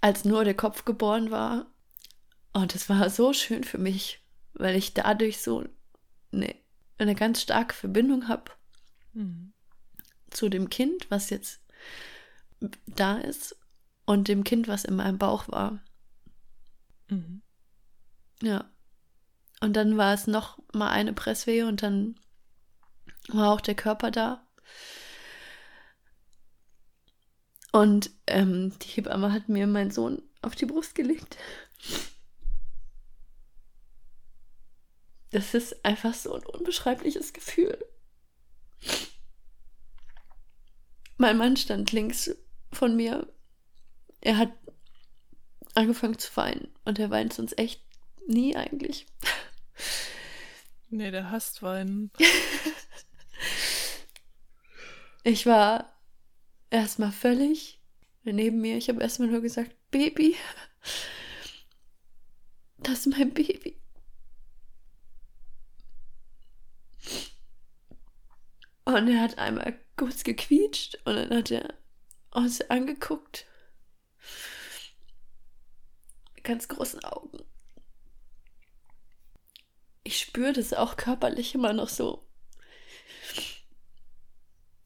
als 0.01 0.25
nur 0.25 0.43
der 0.43 0.55
Kopf 0.55 0.85
geboren 0.85 1.31
war 1.31 1.67
und 2.53 2.75
es 2.75 2.89
war 2.89 3.09
so 3.09 3.33
schön 3.33 3.63
für 3.63 3.77
mich, 3.77 4.21
weil 4.53 4.75
ich 4.75 4.93
dadurch 4.93 5.39
so 5.39 5.65
eine, 6.31 6.55
eine 6.97 7.15
ganz 7.15 7.41
starke 7.41 7.73
Verbindung 7.73 8.27
habe 8.27 8.51
mhm. 9.13 9.53
zu 10.29 10.49
dem 10.49 10.69
Kind, 10.69 11.09
was 11.09 11.29
jetzt 11.29 11.61
da 12.85 13.17
ist 13.17 13.56
und 14.07 14.29
dem 14.29 14.43
Kind, 14.45 14.67
was 14.67 14.85
in 14.85 14.95
meinem 14.95 15.19
Bauch 15.19 15.49
war. 15.49 15.79
Mhm. 17.09 17.43
Ja. 18.41 18.71
Und 19.59 19.73
dann 19.73 19.97
war 19.97 20.13
es 20.13 20.27
noch 20.27 20.57
mal 20.73 20.89
eine 20.89 21.13
Presswehe 21.13 21.67
und 21.67 21.83
dann 21.83 22.15
war 23.27 23.51
auch 23.51 23.61
der 23.61 23.75
Körper 23.75 24.09
da. 24.09 24.47
Und 27.73 28.11
ähm, 28.27 28.73
die 28.79 28.87
Hebamme 28.87 29.33
hat 29.33 29.49
mir 29.49 29.67
meinen 29.67 29.91
Sohn 29.91 30.23
auf 30.41 30.55
die 30.55 30.65
Brust 30.65 30.95
gelegt. 30.95 31.37
Das 35.31 35.53
ist 35.53 35.83
einfach 35.83 36.13
so 36.13 36.33
ein 36.33 36.45
unbeschreibliches 36.45 37.33
Gefühl. 37.33 37.77
Mein 41.17 41.37
Mann 41.37 41.57
stand 41.57 41.91
links 41.91 42.31
von 42.71 42.95
mir 42.95 43.27
er 44.21 44.37
hat 44.37 44.51
angefangen 45.75 46.17
zu 46.17 46.35
weinen 46.35 46.67
und 46.85 46.99
er 46.99 47.09
weint 47.09 47.33
sonst 47.33 47.57
echt 47.57 47.81
nie 48.27 48.55
eigentlich. 48.55 49.05
Nee, 50.89 51.11
der 51.11 51.31
hasst 51.31 51.61
weinen. 51.61 52.11
ich 55.23 55.45
war 55.45 55.93
erstmal 56.69 57.11
völlig 57.11 57.81
neben 58.23 58.61
mir. 58.61 58.77
Ich 58.77 58.89
habe 58.89 59.01
erstmal 59.01 59.29
nur 59.29 59.41
gesagt, 59.41 59.75
Baby, 59.91 60.35
das 62.77 63.05
ist 63.05 63.07
mein 63.07 63.33
Baby. 63.33 63.77
Und 68.85 69.09
er 69.09 69.21
hat 69.21 69.37
einmal 69.37 69.77
kurz 69.97 70.23
gequietscht 70.23 70.95
und 71.03 71.15
dann 71.15 71.37
hat 71.37 71.51
er 71.51 71.73
uns 72.31 72.61
angeguckt 72.69 73.45
ganz 76.47 76.67
großen 76.69 77.03
Augen. 77.03 77.39
Ich 80.03 80.19
spüre 80.19 80.53
das 80.53 80.73
auch 80.73 80.95
körperlich 80.95 81.53
immer 81.53 81.73
noch 81.73 81.89
so. 81.89 82.25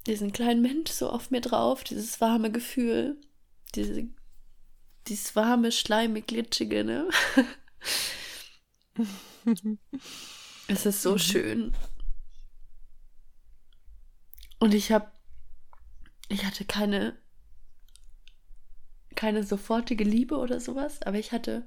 Diesen 0.08 0.32
kleinen 0.32 0.64
Mensch 0.64 0.90
so 0.90 1.12
auf 1.12 1.30
mir 1.30 1.42
drauf, 1.42 1.84
dieses 1.84 2.20
warme 2.20 2.52
Gefühl, 2.52 3.22
diese, 3.76 4.10
dieses 5.08 5.36
warme, 5.36 5.72
schleimig, 5.72 6.26
glitschige, 6.26 6.84
ne? 6.84 7.08
es 10.68 10.88
ist 10.88 11.04
so 11.04 11.14
mhm. 11.14 11.20
schön. 11.20 11.76
Und 14.58 14.74
ich 14.74 14.92
habe, 14.92 15.12
ich 16.30 16.44
hatte 16.44 16.66
keine 16.66 17.21
keine 19.16 19.44
sofortige 19.44 20.04
Liebe 20.04 20.38
oder 20.38 20.60
sowas, 20.60 21.02
aber 21.04 21.18
ich 21.20 21.32
hatte 21.32 21.66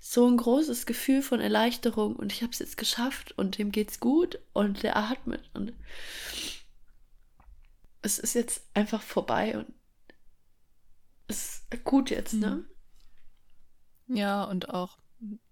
so 0.00 0.26
ein 0.28 0.36
großes 0.36 0.86
Gefühl 0.86 1.22
von 1.22 1.40
Erleichterung 1.40 2.16
und 2.16 2.32
ich 2.32 2.42
habe 2.42 2.52
es 2.52 2.58
jetzt 2.58 2.76
geschafft 2.76 3.32
und 3.32 3.58
dem 3.58 3.72
geht's 3.72 4.00
gut 4.00 4.38
und 4.52 4.82
der 4.82 4.96
atmet 4.96 5.50
und 5.54 5.72
es 8.02 8.18
ist 8.18 8.34
jetzt 8.34 8.62
einfach 8.74 9.00
vorbei 9.00 9.56
und 9.56 9.72
es 11.28 11.62
ist 11.70 11.84
gut 11.84 12.10
jetzt, 12.10 12.34
ne? 12.34 12.64
Mhm. 14.06 14.16
Ja, 14.16 14.44
und 14.44 14.68
auch 14.68 14.98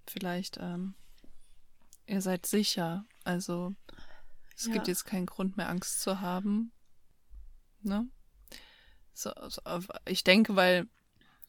vielleicht, 0.06 0.58
ähm, 0.60 0.94
ihr 2.06 2.20
seid 2.20 2.44
sicher, 2.44 3.06
also 3.24 3.74
es 4.56 4.66
ja. 4.66 4.72
gibt 4.72 4.88
jetzt 4.88 5.06
keinen 5.06 5.26
Grund 5.26 5.56
mehr, 5.56 5.68
Angst 5.68 6.02
zu 6.02 6.20
haben, 6.20 6.72
ne? 7.82 8.08
So, 9.14 9.32
so, 9.48 9.60
ich 10.06 10.24
denke, 10.24 10.56
weil 10.56 10.88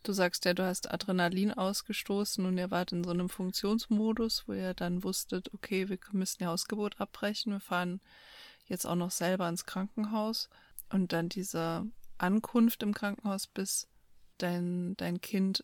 Du 0.04 0.14
sagst 0.14 0.46
ja, 0.46 0.54
du 0.54 0.64
hast 0.64 0.92
Adrenalin 0.92 1.54
ausgestoßen 1.54 2.46
und 2.46 2.58
ihr 2.58 2.72
wart 2.72 2.92
in 2.92 3.04
so 3.04 3.12
einem 3.12 3.30
Funktionsmodus, 3.30 4.48
wo 4.48 4.54
ihr 4.54 4.74
dann 4.74 5.04
wusstet, 5.04 5.54
okay, 5.54 5.90
wir 5.90 6.00
müssen 6.12 6.40
die 6.40 6.48
Hausgeburt 6.48 7.00
abbrechen, 7.00 7.54
wir 7.54 7.60
fahren 7.60 8.02
jetzt 8.66 8.86
auch 8.86 8.96
noch 8.96 9.12
selber 9.12 9.48
ins 9.48 9.66
Krankenhaus 9.66 10.50
und 10.90 11.14
dann 11.14 11.30
diese 11.30 11.86
Ankunft 12.18 12.82
im 12.82 12.94
Krankenhaus, 12.94 13.48
bis 13.48 13.88
dein, 14.38 14.96
dein 14.98 15.22
Kind 15.22 15.64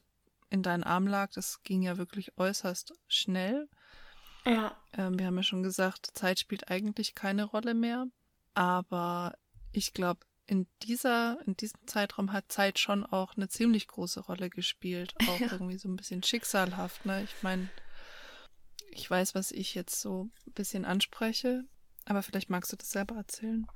in 0.49 0.61
deinen 0.63 0.83
Arm 0.83 1.07
lag, 1.07 1.31
das 1.33 1.63
ging 1.63 1.81
ja 1.81 1.97
wirklich 1.97 2.37
äußerst 2.37 2.93
schnell. 3.07 3.67
Ja. 4.45 4.77
Ähm, 4.93 5.17
wir 5.17 5.25
haben 5.25 5.37
ja 5.37 5.43
schon 5.43 5.63
gesagt, 5.63 6.11
Zeit 6.13 6.39
spielt 6.39 6.69
eigentlich 6.69 7.15
keine 7.15 7.43
Rolle 7.43 7.73
mehr, 7.73 8.07
aber 8.53 9.35
ich 9.71 9.93
glaube, 9.93 10.21
in 10.47 10.65
dieser, 10.83 11.39
in 11.45 11.55
diesem 11.57 11.85
Zeitraum 11.85 12.31
hat 12.31 12.51
Zeit 12.51 12.79
schon 12.79 13.05
auch 13.05 13.35
eine 13.35 13.49
ziemlich 13.49 13.87
große 13.87 14.21
Rolle 14.21 14.49
gespielt. 14.49 15.13
Auch 15.27 15.39
ja. 15.39 15.51
irgendwie 15.51 15.77
so 15.77 15.89
ein 15.89 15.97
bisschen 15.97 16.23
schicksalhaft, 16.23 17.05
ne? 17.05 17.23
Ich 17.23 17.43
meine, 17.43 17.69
ich 18.91 19.09
weiß, 19.09 19.35
was 19.35 19.51
ich 19.51 19.75
jetzt 19.75 19.99
so 19.99 20.29
ein 20.47 20.53
bisschen 20.53 20.85
anspreche, 20.85 21.65
aber 22.05 22.23
vielleicht 22.23 22.49
magst 22.49 22.71
du 22.71 22.77
das 22.77 22.91
selber 22.91 23.15
erzählen. 23.15 23.67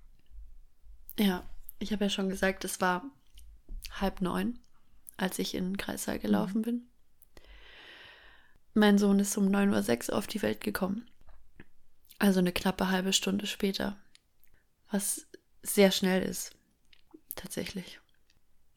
Ja, 1.20 1.44
ich 1.80 1.92
habe 1.92 2.06
ja 2.06 2.10
schon 2.10 2.30
gesagt, 2.30 2.64
es 2.64 2.80
war 2.80 3.04
halb 3.92 4.22
neun, 4.22 4.58
als 5.18 5.40
ich 5.40 5.54
in 5.54 5.66
den 5.66 5.78
Kreissaal 5.78 6.20
gelaufen 6.20 6.60
mhm. 6.60 6.64
bin. 6.64 6.88
Mein 8.74 8.98
Sohn 8.98 9.20
ist 9.20 9.36
um 9.38 9.50
9.06 9.50 10.10
Uhr 10.10 10.18
auf 10.18 10.28
die 10.28 10.42
Welt 10.42 10.62
gekommen. 10.62 11.10
Also 12.20 12.40
eine 12.40 12.54
knappe 12.54 12.90
halbe 12.90 13.12
Stunde 13.12 13.46
später. 13.46 13.98
Was 14.90 15.28
sehr 15.64 15.92
schnell 15.92 16.22
ist. 16.22 16.56
Tatsächlich. 17.36 18.00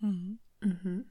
Mhm. 0.01 0.39
Mhm. 0.61 1.05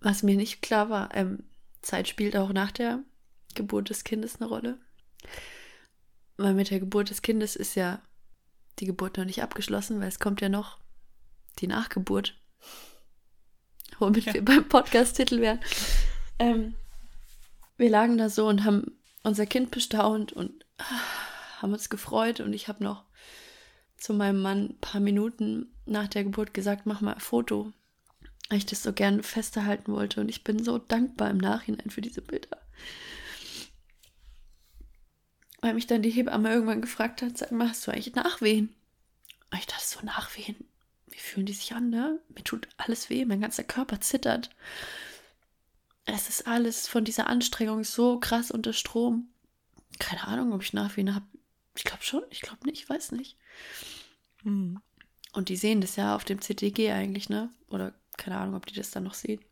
Was 0.00 0.22
mir 0.22 0.36
nicht 0.36 0.62
klar 0.62 0.90
war, 0.90 1.14
ähm, 1.14 1.44
Zeit 1.80 2.08
spielt 2.08 2.36
auch 2.36 2.52
nach 2.52 2.72
der 2.72 3.00
Geburt 3.54 3.90
des 3.90 4.04
Kindes 4.04 4.36
eine 4.36 4.48
Rolle. 4.48 4.78
Weil 6.36 6.54
mit 6.54 6.70
der 6.70 6.80
Geburt 6.80 7.10
des 7.10 7.22
Kindes 7.22 7.54
ist 7.54 7.74
ja 7.76 8.00
die 8.78 8.86
Geburt 8.86 9.16
noch 9.16 9.24
nicht 9.24 9.42
abgeschlossen, 9.42 10.00
weil 10.00 10.08
es 10.08 10.18
kommt 10.18 10.40
ja 10.40 10.48
noch 10.48 10.78
die 11.58 11.66
Nachgeburt. 11.66 12.34
Womit 13.98 14.24
Ja. 14.24 14.34
wir 14.34 14.44
beim 14.44 14.68
Podcast-Titel 14.68 15.40
wären. 15.40 15.60
Ähm, 16.38 16.74
wir 17.76 17.90
lagen 17.90 18.16
da 18.18 18.28
so 18.28 18.48
und 18.48 18.64
haben 18.64 18.98
unser 19.22 19.46
Kind 19.46 19.70
bestaunt 19.70 20.32
und 20.32 20.64
ah, 20.78 20.84
haben 21.62 21.72
uns 21.72 21.90
gefreut 21.90 22.40
und 22.40 22.52
ich 22.52 22.68
habe 22.68 22.82
noch 22.82 23.04
zu 23.96 24.14
meinem 24.14 24.42
Mann 24.42 24.70
ein 24.70 24.80
paar 24.80 25.00
Minuten 25.00 25.72
nach 25.86 26.08
der 26.08 26.24
Geburt 26.24 26.52
gesagt, 26.54 26.86
mach 26.86 27.00
mal 27.00 27.14
ein 27.14 27.20
Foto, 27.20 27.72
weil 28.48 28.58
ich 28.58 28.66
das 28.66 28.82
so 28.82 28.92
gern 28.92 29.22
festhalten 29.22 29.92
wollte 29.92 30.20
und 30.20 30.28
ich 30.28 30.44
bin 30.44 30.62
so 30.62 30.78
dankbar 30.78 31.30
im 31.30 31.38
Nachhinein 31.38 31.90
für 31.90 32.00
diese 32.00 32.20
Bilder. 32.20 32.58
Weil 35.60 35.74
mich 35.74 35.86
dann 35.86 36.02
die 36.02 36.10
Hebamme 36.10 36.52
irgendwann 36.52 36.82
gefragt 36.82 37.22
hat, 37.22 37.38
sag 37.38 37.52
mal, 37.52 37.68
hast 37.68 37.86
du 37.86 37.92
eigentlich 37.92 38.16
Nachwehen? 38.16 38.74
Und 39.52 39.58
ich 39.58 39.66
dachte 39.66 39.84
so, 39.86 40.04
Nachwehen, 40.04 40.56
wie 41.06 41.18
fühlen 41.18 41.46
die 41.46 41.52
sich 41.52 41.72
an, 41.72 41.88
ne? 41.88 42.18
Mir 42.34 42.42
tut 42.42 42.68
alles 42.78 43.10
weh, 43.10 43.24
mein 43.24 43.40
ganzer 43.40 43.62
Körper 43.62 44.00
zittert. 44.00 44.50
Es 46.04 46.28
ist 46.28 46.48
alles 46.48 46.88
von 46.88 47.04
dieser 47.04 47.28
Anstrengung 47.28 47.84
so 47.84 48.18
krass 48.18 48.50
unter 48.50 48.72
Strom. 48.72 49.28
Keine 50.00 50.26
Ahnung, 50.26 50.52
ob 50.52 50.62
ich 50.62 50.72
Nachwehen 50.72 51.14
habe. 51.14 51.26
Ich 51.74 51.84
glaube 51.84 52.02
schon, 52.02 52.22
ich 52.30 52.40
glaube 52.40 52.66
nicht, 52.66 52.82
ich 52.82 52.88
weiß 52.88 53.12
nicht. 53.12 53.36
Mhm. 54.42 54.80
Und 55.32 55.48
die 55.48 55.56
sehen 55.56 55.80
das 55.80 55.96
ja 55.96 56.14
auf 56.14 56.24
dem 56.24 56.40
CTG 56.40 56.92
eigentlich, 56.92 57.28
ne? 57.28 57.50
Oder 57.68 57.94
keine 58.18 58.36
Ahnung, 58.38 58.56
ob 58.56 58.66
die 58.66 58.74
das 58.74 58.90
dann 58.90 59.04
noch 59.04 59.14
sehen. 59.14 59.42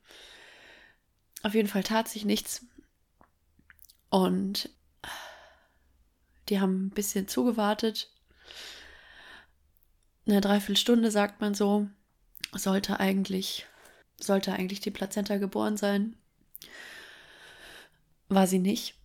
Auf 1.43 1.55
jeden 1.55 1.69
Fall 1.69 1.83
tat 1.83 2.09
sich 2.09 2.25
nichts. 2.25 2.67
Und 4.11 4.69
die 6.49 6.61
haben 6.61 6.87
ein 6.87 6.91
bisschen 6.91 7.29
zugewartet. 7.29 8.11
Eine 10.27 10.41
Dreiviertelstunde 10.41 11.11
sagt 11.11 11.41
man 11.41 11.55
so, 11.55 11.89
sollte 12.53 13.01
eigentlich, 13.01 13.67
sollte 14.21 14.53
eigentlich 14.53 14.81
die 14.81 14.91
Plazenta 14.91 15.39
geboren 15.39 15.77
sein. 15.77 16.17
War 18.29 18.47
sie 18.47 18.59
nicht. 18.59 19.00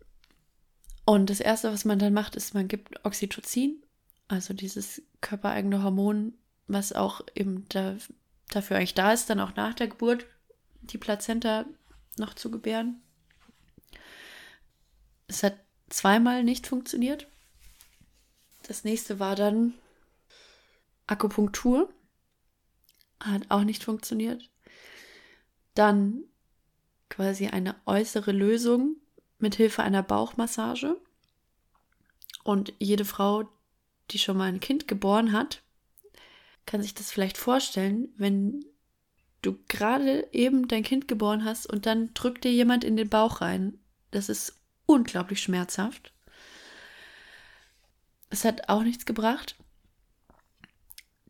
Und 1.05 1.29
das 1.29 1.39
Erste, 1.39 1.71
was 1.71 1.85
man 1.85 1.99
dann 1.99 2.13
macht, 2.13 2.35
ist, 2.35 2.55
man 2.55 2.67
gibt 2.67 3.05
Oxytocin, 3.05 3.83
also 4.27 4.53
dieses 4.53 5.03
körpereigene 5.21 5.83
Hormon, 5.83 6.33
was 6.67 6.93
auch 6.93 7.21
eben 7.35 7.69
da, 7.69 7.95
dafür 8.49 8.77
eigentlich 8.77 8.95
da 8.95 9.13
ist, 9.13 9.29
dann 9.29 9.39
auch 9.39 9.55
nach 9.55 9.75
der 9.75 9.87
Geburt 9.87 10.25
die 10.81 10.97
Plazenta 10.97 11.65
noch 12.17 12.33
zu 12.33 12.49
gebären. 12.49 13.01
Es 15.27 15.43
hat 15.43 15.57
zweimal 15.89 16.43
nicht 16.43 16.67
funktioniert. 16.67 17.27
Das 18.63 18.83
nächste 18.83 19.19
war 19.19 19.35
dann 19.35 19.73
Akupunktur. 21.07 21.93
Hat 23.19 23.43
auch 23.49 23.63
nicht 23.63 23.83
funktioniert. 23.83 24.49
Dann 25.73 26.23
quasi 27.09 27.47
eine 27.47 27.75
äußere 27.85 28.31
Lösung 28.31 28.97
mit 29.45 29.53
Hilfe 29.53 29.83
einer 29.83 30.01
Bauchmassage. 30.01 30.99
Und 32.43 32.73
jede 32.79 33.05
Frau, 33.05 33.47
die 34.09 34.17
schon 34.17 34.37
mal 34.37 34.45
ein 34.45 34.59
Kind 34.59 34.87
geboren 34.87 35.33
hat, 35.33 35.61
kann 36.65 36.81
sich 36.81 36.95
das 36.95 37.11
vielleicht 37.11 37.37
vorstellen, 37.37 38.09
wenn 38.17 38.65
du 39.43 39.55
gerade 39.67 40.27
eben 40.31 40.67
dein 40.67 40.81
Kind 40.81 41.07
geboren 41.07 41.45
hast 41.45 41.67
und 41.67 41.85
dann 41.85 42.11
drückt 42.15 42.43
dir 42.43 42.51
jemand 42.51 42.83
in 42.83 42.97
den 42.97 43.07
Bauch 43.07 43.41
rein. 43.41 43.77
Das 44.09 44.29
ist 44.29 44.59
unglaublich 44.87 45.43
schmerzhaft. 45.43 46.11
Es 48.31 48.45
hat 48.45 48.67
auch 48.67 48.81
nichts 48.81 49.05
gebracht. 49.05 49.55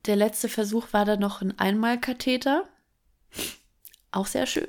Der 0.06 0.15
letzte 0.15 0.47
Versuch 0.47 0.93
war 0.93 1.04
dann 1.04 1.19
noch 1.19 1.41
ein 1.41 1.60
Einmalkatheter. 1.60 2.63
Auch 4.12 4.28
sehr 4.28 4.45
schön. 4.45 4.67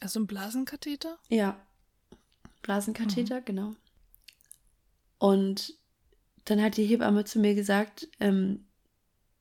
Also 0.00 0.20
ein 0.20 0.26
Blasenkatheter? 0.26 1.18
Ja. 1.28 1.60
Blasenkatheter, 2.62 3.40
genau. 3.40 3.74
Und 5.18 5.74
dann 6.44 6.62
hat 6.62 6.76
die 6.76 6.86
Hebamme 6.86 7.24
zu 7.24 7.38
mir 7.38 7.54
gesagt, 7.54 8.08
ähm, 8.20 8.66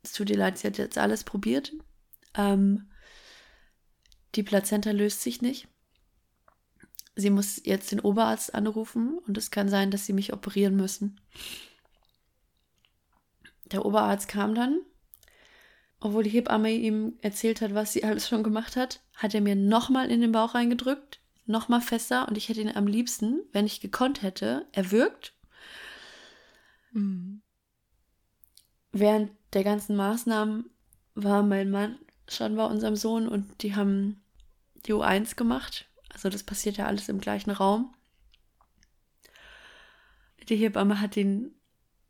es 0.04 0.13
tut 0.13 0.30
ihr 0.30 0.38
leid, 0.38 0.58
sie 0.58 0.67
hat 0.67 0.78
jetzt 0.78 0.98
alles 0.98 1.24
probiert. 1.24 1.74
Ähm, 2.34 2.89
die 4.36 4.43
Plazenta 4.43 4.91
löst 4.91 5.22
sich 5.22 5.41
nicht. 5.41 5.67
Sie 7.15 7.30
muss 7.30 7.62
jetzt 7.65 7.91
den 7.91 8.00
Oberarzt 8.00 8.54
anrufen 8.54 9.17
und 9.20 9.38
es 9.38 9.50
kann 9.52 9.70
sein, 9.70 9.89
dass 9.89 10.06
sie 10.06 10.13
mich 10.13 10.34
operieren 10.34 10.76
müssen. 10.76 11.20
Der 13.65 13.86
Oberarzt 13.86 14.28
kam 14.28 14.54
dann, 14.54 14.82
obwohl 16.00 16.24
die 16.24 16.30
Hebamme 16.30 16.72
ihm 16.72 17.18
erzählt 17.22 17.62
hat, 17.62 17.74
was 17.74 17.94
sie 17.94 18.04
alles 18.04 18.28
schon 18.28 18.44
gemacht 18.44 18.76
hat, 18.76 19.02
hat 19.14 19.34
er 19.34 19.42
mir 19.42 19.56
nochmal 19.56 20.12
in 20.12 20.22
den 20.22 20.32
Bauch 20.32 20.54
reingedrückt, 20.54 21.20
nochmal 21.46 21.82
fester 21.82 22.28
und 22.28 22.38
ich 22.38 22.50
hätte 22.50 22.62
ihn 22.62 22.76
am 22.76 22.88
liebsten, 22.88 23.42
wenn 23.52 23.66
ich 23.66 23.82
gekonnt 23.82 24.22
hätte, 24.22 24.68
erwürgt. 24.72 25.34
Mhm. 26.92 27.42
Während 28.92 29.32
der 29.54 29.64
ganzen 29.64 29.96
Maßnahmen 29.96 30.70
war 31.16 31.44
mein 31.44 31.70
Mann 31.72 31.98
schon 32.28 32.56
bei 32.56 32.66
unserem 32.66 32.96
Sohn 32.96 33.28
und 33.28 33.64
die 33.64 33.76
haben 33.76 34.22
die 34.86 34.94
U1 34.94 35.36
gemacht. 35.36 35.90
Also 36.14 36.30
das 36.30 36.44
passiert 36.44 36.78
ja 36.78 36.86
alles 36.86 37.10
im 37.10 37.20
gleichen 37.20 37.52
Raum. 37.52 37.94
Die 40.50 40.56
Hebamme 40.56 41.02
hat 41.02 41.18
ihn, 41.18 41.56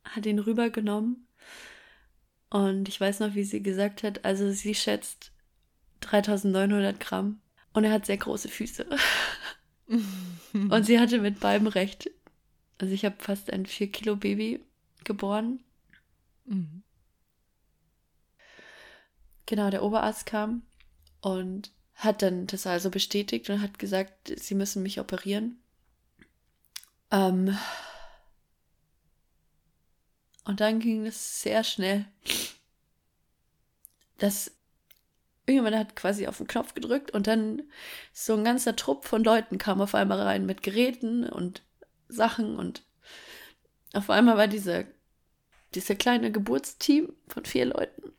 hat 0.03 0.25
ihn 0.25 0.39
rübergenommen. 0.39 1.26
Und 2.49 2.87
ich 2.87 2.99
weiß 2.99 3.19
noch, 3.19 3.35
wie 3.35 3.43
sie 3.43 3.61
gesagt 3.61 4.03
hat, 4.03 4.23
also 4.23 4.51
sie 4.51 4.75
schätzt 4.75 5.31
3900 6.01 6.99
Gramm. 6.99 7.41
Und 7.73 7.83
er 7.83 7.91
hat 7.91 8.05
sehr 8.05 8.17
große 8.17 8.49
Füße. 8.49 8.87
Und 10.53 10.85
sie 10.85 10.99
hatte 10.99 11.19
mit 11.19 11.39
beidem 11.39 11.67
recht. 11.67 12.09
Also 12.79 12.93
ich 12.93 13.05
habe 13.05 13.15
fast 13.19 13.51
ein 13.51 13.65
4 13.65 13.91
Kilo 13.91 14.15
Baby 14.15 14.63
geboren. 15.03 15.63
Mhm. 16.45 16.83
Genau, 19.45 19.69
der 19.69 19.83
Oberarzt 19.83 20.25
kam 20.25 20.63
und 21.21 21.71
hat 21.95 22.21
dann 22.21 22.47
das 22.47 22.67
also 22.67 22.89
bestätigt 22.89 23.49
und 23.49 23.61
hat 23.61 23.79
gesagt, 23.79 24.31
sie 24.37 24.55
müssen 24.55 24.83
mich 24.83 24.99
operieren. 24.99 25.59
Ähm 27.11 27.57
und 30.47 30.59
dann 30.59 30.79
ging 30.79 31.05
es 31.05 31.41
sehr 31.41 31.63
schnell. 31.63 32.05
Das 34.17 34.51
irgendjemand 35.45 35.75
hat 35.75 35.95
quasi 35.95 36.27
auf 36.27 36.37
den 36.37 36.47
Knopf 36.47 36.73
gedrückt 36.73 37.11
und 37.11 37.27
dann 37.27 37.63
so 38.13 38.33
ein 38.33 38.43
ganzer 38.43 38.75
Trupp 38.75 39.05
von 39.05 39.23
Leuten 39.23 39.57
kam 39.57 39.81
auf 39.81 39.95
einmal 39.95 40.21
rein 40.21 40.45
mit 40.45 40.63
Geräten 40.63 41.27
und 41.29 41.63
Sachen 42.09 42.57
und 42.57 42.83
auf 43.93 44.09
einmal 44.09 44.37
war 44.37 44.47
dieser, 44.47 44.83
dieser 45.73 45.95
kleine 45.95 46.31
Geburtsteam 46.31 47.13
von 47.27 47.45
vier 47.45 47.65
Leuten 47.67 48.13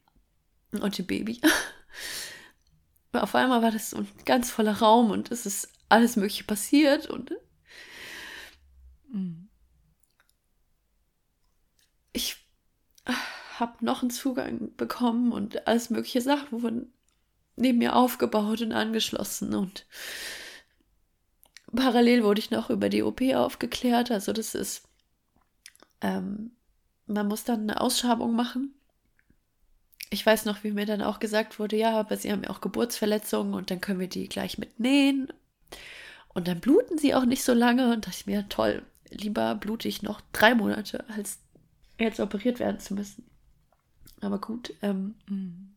und 0.72 0.96
die 0.96 1.02
Baby. 1.02 1.40
Auf 3.12 3.34
einmal 3.34 3.62
war 3.62 3.70
das 3.70 3.90
so 3.90 3.96
ein 3.96 4.08
ganz 4.26 4.50
voller 4.50 4.78
Raum 4.78 5.10
und 5.10 5.32
es 5.32 5.46
ist 5.46 5.72
alles 5.88 6.16
Mögliche 6.16 6.44
passiert 6.44 7.06
und 7.06 7.32
Mhm. 9.10 9.48
ich 12.12 12.36
habe 13.58 13.84
noch 13.84 14.02
einen 14.02 14.10
Zugang 14.10 14.70
bekommen 14.76 15.32
und 15.32 15.66
alles 15.66 15.90
mögliche 15.90 16.20
Sachen 16.20 16.62
wurden 16.62 16.92
neben 17.56 17.78
mir 17.78 17.96
aufgebaut 17.96 18.62
und 18.62 18.72
angeschlossen 18.72 19.54
und 19.54 19.86
parallel 21.74 22.24
wurde 22.24 22.40
ich 22.40 22.50
noch 22.50 22.70
über 22.70 22.88
die 22.88 23.02
OP 23.02 23.20
aufgeklärt. 23.34 24.10
Also 24.10 24.32
das 24.32 24.54
ist, 24.54 24.82
ähm, 26.00 26.52
man 27.06 27.28
muss 27.28 27.44
dann 27.44 27.62
eine 27.62 27.80
Ausschabung 27.80 28.34
machen. 28.34 28.74
Ich 30.10 30.24
weiß 30.24 30.46
noch, 30.46 30.64
wie 30.64 30.70
mir 30.70 30.86
dann 30.86 31.02
auch 31.02 31.18
gesagt 31.18 31.58
wurde, 31.58 31.76
ja, 31.76 31.98
aber 31.98 32.16
sie 32.16 32.32
haben 32.32 32.42
ja 32.42 32.50
auch 32.50 32.60
Geburtsverletzungen 32.60 33.54
und 33.54 33.70
dann 33.70 33.80
können 33.80 34.00
wir 34.00 34.08
die 34.08 34.28
gleich 34.28 34.56
mitnähen. 34.56 35.30
Und 36.28 36.48
dann 36.48 36.60
bluten 36.60 36.96
sie 36.96 37.14
auch 37.14 37.24
nicht 37.24 37.44
so 37.44 37.52
lange 37.52 37.92
und 37.92 38.06
dachte 38.06 38.18
ich 38.20 38.26
mir, 38.26 38.48
toll, 38.48 38.82
lieber 39.10 39.54
blute 39.54 39.88
ich 39.88 40.02
noch 40.02 40.20
drei 40.32 40.54
Monate, 40.54 41.04
als 41.10 41.40
jetzt 41.98 42.20
operiert 42.20 42.58
werden 42.61 42.80
zu 42.80 42.94
müssen. 42.94 43.28
Aber 44.20 44.40
gut, 44.40 44.74
ähm, 44.82 45.14
Mhm. 45.28 45.76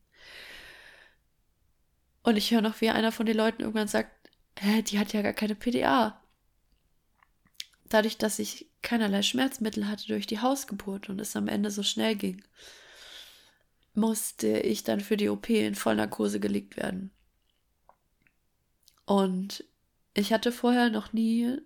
und 2.24 2.38
ich 2.38 2.52
höre 2.52 2.62
noch, 2.62 2.82
wie 2.82 2.90
einer 2.90 3.12
von 3.12 3.26
den 3.26 3.38
Leuten 3.38 3.62
irgendwann 3.62 3.88
sagt, 3.88 4.12
hä, 4.60 4.82
die 4.84 5.00
hat 5.00 5.14
ja 5.14 5.22
gar 5.22 5.34
keine 5.34 5.56
PDA. 5.56 6.22
Dadurch, 7.90 8.18
dass 8.18 8.40
ich 8.40 8.68
keinerlei 8.82 9.22
Schmerzmittel 9.22 9.88
hatte 9.88 10.08
durch 10.08 10.26
die 10.28 10.40
Hausgeburt 10.40 11.10
und 11.10 11.20
es 11.20 11.36
am 11.36 11.48
Ende 11.48 11.72
so 11.72 11.84
schnell 11.84 12.16
ging, 12.16 12.44
musste 13.94 14.60
ich 14.60 14.84
dann 14.84 15.00
für 15.02 15.18
die 15.18 15.30
OP 15.30 15.50
in 15.50 15.76
Vollnarkose 15.76 16.40
gelegt 16.40 16.78
werden. 16.78 17.12
Und 19.06 19.64
ich 20.14 20.34
hatte 20.34 20.52
vorher 20.52 20.90
noch 20.90 21.14
nie 21.14 21.58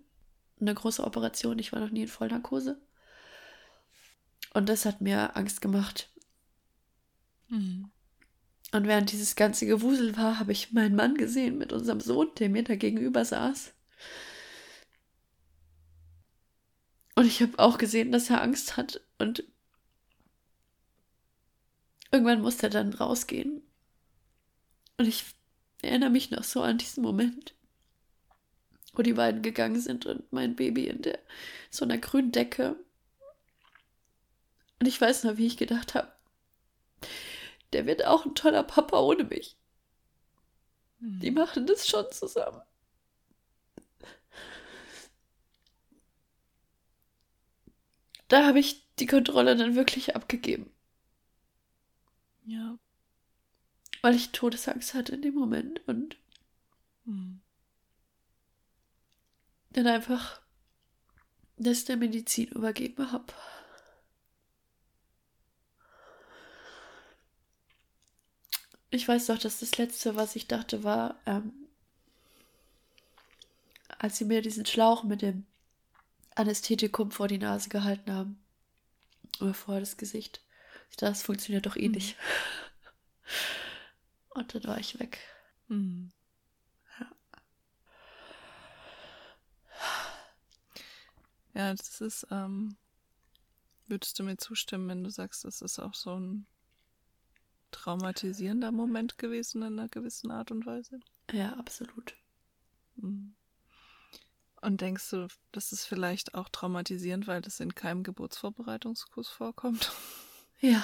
eine 0.59 0.73
große 0.73 1.03
Operation, 1.03 1.59
ich 1.59 1.71
war 1.71 1.79
noch 1.79 1.91
nie 1.91 2.03
in 2.03 2.07
Vollnarkose. 2.07 2.79
Und 4.55 4.69
das 4.69 4.85
hat 4.85 5.01
mir 5.01 5.35
Angst 5.35 5.59
gemacht. 5.59 6.09
Mhm. 7.49 7.91
Und 8.71 8.87
während 8.87 9.11
dieses 9.11 9.35
ganze 9.35 9.65
Gewusel 9.65 10.15
war, 10.15 10.39
habe 10.39 10.53
ich 10.53 10.71
meinen 10.71 10.95
Mann 10.95 11.15
gesehen 11.15 11.57
mit 11.57 11.73
unserem 11.73 11.99
Sohn, 11.99 12.33
der 12.39 12.47
mir 12.47 12.63
da 12.63 12.77
gegenüber 12.77 13.25
saß. 13.25 13.73
Und 17.15 17.25
ich 17.25 17.41
habe 17.41 17.59
auch 17.59 17.77
gesehen, 17.77 18.13
dass 18.13 18.29
er 18.29 18.41
Angst 18.41 18.77
hat. 18.77 19.01
Und 19.19 19.43
irgendwann 22.13 22.41
musste 22.41 22.67
er 22.67 22.69
dann 22.69 22.93
rausgehen. 22.93 23.61
Und 24.95 25.05
ich 25.05 25.25
erinnere 25.81 26.11
mich 26.11 26.31
noch 26.31 26.45
so 26.45 26.61
an 26.61 26.77
diesen 26.77 27.03
Moment, 27.03 27.55
wo 28.93 29.01
die 29.01 29.13
beiden 29.13 29.41
gegangen 29.41 29.81
sind 29.81 30.05
und 30.05 30.31
mein 30.31 30.55
Baby 30.55 30.87
in 30.87 31.01
der 31.01 31.19
so 31.69 31.83
einer 31.83 31.97
grünen 31.97 32.31
Decke. 32.31 32.77
Und 34.79 34.87
ich 34.87 34.99
weiß 34.99 35.23
noch, 35.23 35.37
wie 35.37 35.47
ich 35.47 35.57
gedacht 35.57 35.95
habe, 35.95 36.11
der 37.73 37.85
wird 37.85 38.05
auch 38.05 38.25
ein 38.25 38.35
toller 38.35 38.63
Papa 38.63 38.99
ohne 38.99 39.23
mich. 39.23 39.57
Die 40.99 41.27
hm. 41.27 41.33
machen 41.35 41.67
das 41.67 41.87
schon 41.87 42.05
zusammen. 42.11 42.61
Da 48.27 48.45
habe 48.47 48.59
ich 48.59 48.87
die 48.97 49.05
Kontrolle 49.05 49.55
dann 49.55 49.75
wirklich 49.75 50.15
abgegeben. 50.15 50.71
Ja. 52.45 52.77
Weil 54.01 54.15
ich 54.15 54.31
Todesangst 54.31 54.93
hatte 54.93 55.13
in 55.15 55.21
dem 55.21 55.35
Moment 55.35 55.87
und 55.87 56.17
hm. 57.05 57.41
dann 59.71 59.87
einfach 59.87 60.41
das 61.57 61.85
der 61.85 61.97
Medizin 61.97 62.47
übergeben 62.49 63.11
habe. 63.11 63.33
Ich 68.95 69.09
weiß 69.09 69.25
doch, 69.25 69.37
dass 69.37 69.59
das 69.59 69.77
Letzte, 69.77 70.15
was 70.15 70.37
ich 70.37 70.47
dachte, 70.47 70.85
war, 70.85 71.19
ähm, 71.25 71.51
als 73.99 74.17
sie 74.17 74.23
mir 74.23 74.41
diesen 74.41 74.65
Schlauch 74.65 75.03
mit 75.03 75.21
dem 75.21 75.45
Anästhetikum 76.33 77.11
vor 77.11 77.27
die 77.27 77.37
Nase 77.37 77.67
gehalten 77.67 78.13
haben. 78.13 78.41
Oder 79.41 79.53
vor 79.53 79.81
das 79.81 79.97
Gesicht. 79.97 80.45
Ich 80.89 80.95
dachte, 80.95 81.11
das 81.11 81.23
funktioniert 81.23 81.65
doch 81.65 81.75
eh 81.75 81.89
mhm. 81.89 81.95
nicht. 81.95 82.15
Und 84.29 84.55
dann 84.55 84.63
war 84.63 84.79
ich 84.79 84.97
weg. 84.97 85.19
Mhm. 85.67 86.13
Ja. 86.97 87.11
Ja, 91.53 91.73
das 91.73 91.99
ist, 91.99 92.27
ähm, 92.31 92.77
würdest 93.87 94.17
du 94.17 94.23
mir 94.23 94.37
zustimmen, 94.37 94.87
wenn 94.87 95.03
du 95.03 95.09
sagst, 95.09 95.43
das 95.43 95.61
ist 95.61 95.79
auch 95.79 95.95
so 95.95 96.17
ein 96.17 96.47
traumatisierender 97.75 98.71
Moment 98.71 99.17
gewesen 99.17 99.61
in 99.61 99.79
einer 99.79 99.89
gewissen 99.89 100.31
Art 100.31 100.51
und 100.51 100.65
Weise? 100.65 100.99
Ja, 101.31 101.53
absolut. 101.53 102.15
Mhm. 102.95 103.35
Und 104.61 104.81
denkst 104.81 105.11
du, 105.11 105.27
das 105.51 105.71
ist 105.71 105.85
vielleicht 105.85 106.33
auch 106.33 106.49
traumatisierend, 106.49 107.27
weil 107.27 107.41
das 107.41 107.59
in 107.59 107.75
keinem 107.75 108.03
Geburtsvorbereitungskurs 108.03 109.29
vorkommt? 109.29 109.91
Ja. 110.59 110.83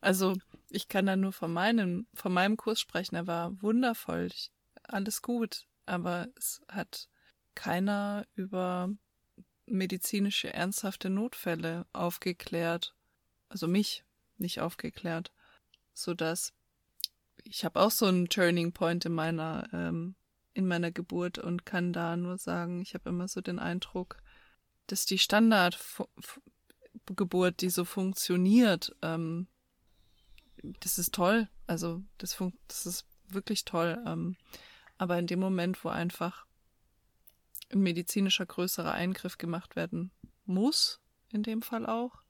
Also, 0.00 0.36
ich 0.68 0.88
kann 0.88 1.06
da 1.06 1.16
nur 1.16 1.32
von 1.32 1.52
meinem, 1.52 2.06
von 2.12 2.32
meinem 2.32 2.56
Kurs 2.56 2.78
sprechen. 2.78 3.16
Er 3.16 3.26
war 3.26 3.60
wundervoll. 3.62 4.26
Ich, 4.26 4.52
alles 4.82 5.22
gut. 5.22 5.66
Aber 5.86 6.28
es 6.36 6.60
hat 6.68 7.08
keiner 7.54 8.26
über 8.34 8.90
medizinische 9.66 10.52
ernsthafte 10.52 11.10
Notfälle 11.10 11.86
aufgeklärt. 11.92 12.94
Also 13.48 13.66
mich 13.66 14.04
nicht 14.42 14.60
aufgeklärt. 14.60 15.32
Sodass 15.94 16.52
ich 17.44 17.64
habe 17.64 17.80
auch 17.80 17.90
so 17.90 18.06
einen 18.06 18.28
Turning 18.28 18.72
Point 18.72 19.06
in 19.06 19.12
meiner 19.12 19.68
ähm, 19.72 20.14
in 20.54 20.66
meiner 20.66 20.90
Geburt 20.90 21.38
und 21.38 21.64
kann 21.64 21.92
da 21.92 22.16
nur 22.16 22.38
sagen, 22.38 22.82
ich 22.82 22.94
habe 22.94 23.08
immer 23.08 23.28
so 23.28 23.40
den 23.40 23.58
Eindruck, 23.58 24.18
dass 24.86 25.06
die 25.06 25.18
Standardgeburt, 25.18 27.60
die 27.60 27.70
so 27.70 27.84
funktioniert, 27.84 28.94
ähm, 29.02 29.48
das 30.62 30.98
ist 30.98 31.14
toll. 31.14 31.48
Also 31.66 32.02
das, 32.18 32.36
das 32.68 32.86
ist 32.86 33.06
wirklich 33.28 33.64
toll. 33.64 34.02
Ähm, 34.06 34.36
aber 34.98 35.18
in 35.18 35.26
dem 35.26 35.40
Moment, 35.40 35.82
wo 35.84 35.88
einfach 35.88 36.46
ein 37.70 37.80
medizinischer 37.80 38.46
größerer 38.46 38.92
Eingriff 38.92 39.38
gemacht 39.38 39.76
werden 39.76 40.10
muss, 40.44 41.00
in 41.30 41.42
dem 41.42 41.62
Fall 41.62 41.86
auch, 41.86 42.21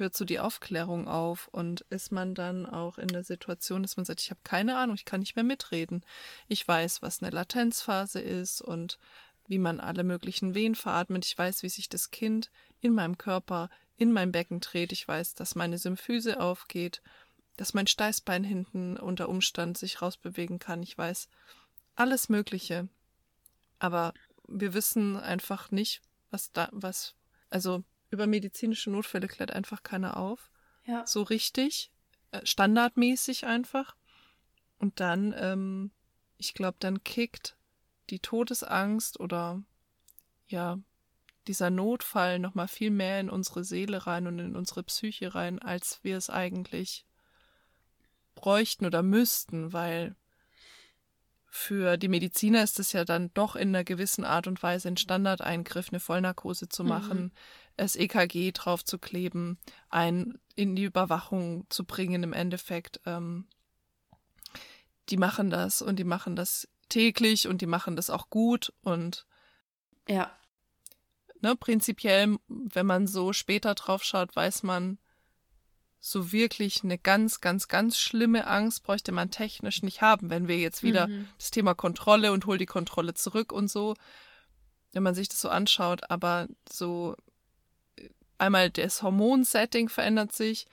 hört 0.00 0.16
so 0.16 0.24
die 0.24 0.40
Aufklärung 0.40 1.06
auf 1.06 1.48
und 1.48 1.82
ist 1.90 2.10
man 2.10 2.34
dann 2.34 2.66
auch 2.66 2.98
in 2.98 3.08
der 3.08 3.22
Situation, 3.22 3.82
dass 3.82 3.96
man 3.96 4.04
sagt, 4.04 4.20
ich 4.20 4.30
habe 4.30 4.40
keine 4.42 4.76
Ahnung, 4.76 4.96
ich 4.96 5.04
kann 5.04 5.20
nicht 5.20 5.36
mehr 5.36 5.44
mitreden. 5.44 6.04
Ich 6.48 6.66
weiß, 6.66 7.02
was 7.02 7.22
eine 7.22 7.30
Latenzphase 7.30 8.20
ist 8.20 8.60
und 8.60 8.98
wie 9.46 9.58
man 9.58 9.80
alle 9.80 10.04
möglichen 10.04 10.54
Wehen 10.54 10.74
veratmet. 10.74 11.24
Ich 11.24 11.36
weiß, 11.36 11.62
wie 11.62 11.68
sich 11.68 11.88
das 11.88 12.10
Kind 12.10 12.50
in 12.80 12.94
meinem 12.94 13.18
Körper, 13.18 13.70
in 13.96 14.12
mein 14.12 14.32
Becken 14.32 14.60
dreht. 14.60 14.92
Ich 14.92 15.06
weiß, 15.06 15.34
dass 15.34 15.54
meine 15.54 15.78
Symphyse 15.78 16.40
aufgeht, 16.40 17.02
dass 17.56 17.74
mein 17.74 17.86
Steißbein 17.86 18.44
hinten 18.44 18.96
unter 18.96 19.28
Umstand 19.28 19.76
sich 19.76 20.00
rausbewegen 20.00 20.58
kann. 20.58 20.82
Ich 20.82 20.96
weiß 20.96 21.28
alles 21.94 22.28
Mögliche. 22.28 22.88
Aber 23.78 24.14
wir 24.46 24.74
wissen 24.74 25.16
einfach 25.16 25.70
nicht, 25.70 26.00
was 26.30 26.52
da, 26.52 26.68
was, 26.72 27.14
also 27.50 27.82
über 28.10 28.26
medizinische 28.26 28.90
Notfälle 28.90 29.28
klärt 29.28 29.52
einfach 29.52 29.82
keiner 29.82 30.16
auf. 30.16 30.50
Ja. 30.84 31.06
So 31.06 31.22
richtig, 31.22 31.90
äh, 32.32 32.44
standardmäßig 32.44 33.46
einfach. 33.46 33.96
Und 34.78 35.00
dann, 35.00 35.34
ähm, 35.36 35.90
ich 36.38 36.54
glaube, 36.54 36.76
dann 36.80 37.04
kickt 37.04 37.56
die 38.08 38.18
Todesangst 38.18 39.20
oder 39.20 39.62
ja, 40.48 40.78
dieser 41.46 41.70
Notfall 41.70 42.38
nochmal 42.38 42.68
viel 42.68 42.90
mehr 42.90 43.20
in 43.20 43.30
unsere 43.30 43.64
Seele 43.64 44.06
rein 44.06 44.26
und 44.26 44.38
in 44.38 44.56
unsere 44.56 44.82
Psyche 44.82 45.34
rein, 45.34 45.58
als 45.58 46.00
wir 46.02 46.16
es 46.16 46.30
eigentlich 46.30 47.04
bräuchten 48.34 48.86
oder 48.86 49.02
müssten, 49.02 49.72
weil 49.72 50.16
für 51.46 51.96
die 51.96 52.08
Mediziner 52.08 52.62
ist 52.62 52.78
es 52.78 52.92
ja 52.92 53.04
dann 53.04 53.34
doch 53.34 53.56
in 53.56 53.68
einer 53.70 53.84
gewissen 53.84 54.24
Art 54.24 54.46
und 54.46 54.62
Weise 54.62 54.88
ein 54.88 54.96
Standardeingriff, 54.96 55.88
eine 55.88 55.98
Vollnarkose 55.98 56.68
zu 56.68 56.84
machen, 56.84 57.22
mhm. 57.22 57.32
Das 57.80 57.96
EKG 57.96 58.52
drauf 58.52 58.84
zu 58.84 58.98
kleben, 58.98 59.58
ein 59.88 60.38
in 60.54 60.76
die 60.76 60.84
Überwachung 60.84 61.64
zu 61.70 61.84
bringen 61.84 62.22
im 62.22 62.34
Endeffekt. 62.34 63.00
Ähm, 63.06 63.46
die 65.08 65.16
machen 65.16 65.48
das 65.48 65.80
und 65.80 65.98
die 65.98 66.04
machen 66.04 66.36
das 66.36 66.68
täglich 66.90 67.48
und 67.48 67.62
die 67.62 67.66
machen 67.66 67.96
das 67.96 68.10
auch 68.10 68.28
gut 68.28 68.72
und 68.82 69.26
ja. 70.08 70.30
Ne, 71.40 71.56
prinzipiell, 71.56 72.36
wenn 72.48 72.84
man 72.84 73.06
so 73.06 73.32
später 73.32 73.74
drauf 73.74 74.04
schaut, 74.04 74.36
weiß 74.36 74.62
man, 74.62 74.98
so 76.00 76.32
wirklich 76.32 76.84
eine 76.84 76.98
ganz, 76.98 77.40
ganz, 77.40 77.68
ganz 77.68 77.98
schlimme 77.98 78.46
Angst 78.46 78.82
bräuchte 78.82 79.10
man 79.12 79.30
technisch 79.30 79.82
nicht 79.82 80.02
haben, 80.02 80.28
wenn 80.28 80.48
wir 80.48 80.58
jetzt 80.58 80.82
wieder 80.82 81.08
mhm. 81.08 81.28
das 81.38 81.50
Thema 81.50 81.74
Kontrolle 81.74 82.32
und 82.32 82.44
hol 82.44 82.58
die 82.58 82.66
Kontrolle 82.66 83.14
zurück 83.14 83.52
und 83.52 83.70
so, 83.70 83.94
wenn 84.92 85.02
man 85.02 85.14
sich 85.14 85.30
das 85.30 85.40
so 85.40 85.48
anschaut, 85.48 86.10
aber 86.10 86.46
so 86.70 87.16
einmal 88.40 88.70
das 88.70 89.02
Hormonsetting 89.02 89.88
verändert 89.88 90.32
sich, 90.32 90.66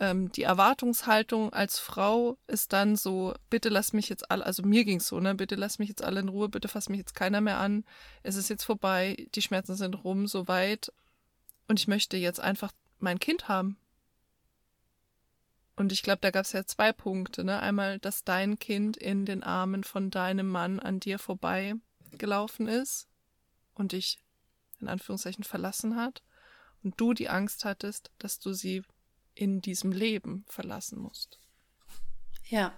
ähm, 0.00 0.32
die 0.32 0.42
Erwartungshaltung 0.42 1.52
als 1.52 1.78
Frau 1.78 2.36
ist 2.46 2.72
dann 2.72 2.96
so, 2.96 3.34
bitte 3.48 3.68
lass 3.68 3.92
mich 3.92 4.08
jetzt 4.08 4.30
alle, 4.30 4.44
also 4.44 4.62
mir 4.62 4.84
ging's 4.84 5.06
so, 5.06 5.20
ne, 5.20 5.34
bitte 5.34 5.54
lass 5.54 5.78
mich 5.78 5.88
jetzt 5.88 6.02
alle 6.02 6.20
in 6.20 6.28
Ruhe, 6.28 6.48
bitte 6.48 6.68
fass 6.68 6.88
mich 6.88 6.98
jetzt 6.98 7.14
keiner 7.14 7.40
mehr 7.40 7.58
an, 7.58 7.84
es 8.22 8.36
ist 8.36 8.50
jetzt 8.50 8.64
vorbei, 8.64 9.28
die 9.34 9.42
Schmerzen 9.42 9.76
sind 9.76 9.94
rum, 10.04 10.26
so 10.26 10.48
weit 10.48 10.92
und 11.68 11.78
ich 11.78 11.88
möchte 11.88 12.16
jetzt 12.16 12.40
einfach 12.40 12.72
mein 12.98 13.20
Kind 13.20 13.48
haben 13.48 13.78
und 15.76 15.92
ich 15.92 16.02
glaube, 16.02 16.18
da 16.20 16.30
gab 16.30 16.44
es 16.44 16.52
ja 16.52 16.64
zwei 16.64 16.92
Punkte. 16.92 17.44
Ne? 17.44 17.58
Einmal, 17.60 17.98
dass 17.98 18.24
dein 18.24 18.58
Kind 18.58 18.96
in 18.96 19.26
den 19.26 19.42
Armen 19.42 19.82
von 19.82 20.10
deinem 20.10 20.48
Mann 20.48 20.78
an 20.78 21.00
dir 21.00 21.18
vorbei 21.18 21.74
gelaufen 22.12 22.68
ist 22.68 23.08
und 23.74 23.92
dich 23.92 24.20
in 24.80 24.88
Anführungszeichen 24.88 25.44
verlassen 25.44 25.96
hat. 25.96 26.22
Und 26.84 27.00
du 27.00 27.14
die 27.14 27.28
Angst 27.28 27.64
hattest, 27.64 28.12
dass 28.18 28.38
du 28.38 28.52
sie 28.52 28.82
in 29.34 29.60
diesem 29.60 29.90
Leben 29.90 30.44
verlassen 30.48 31.00
musst. 31.00 31.40
Ja. 32.44 32.72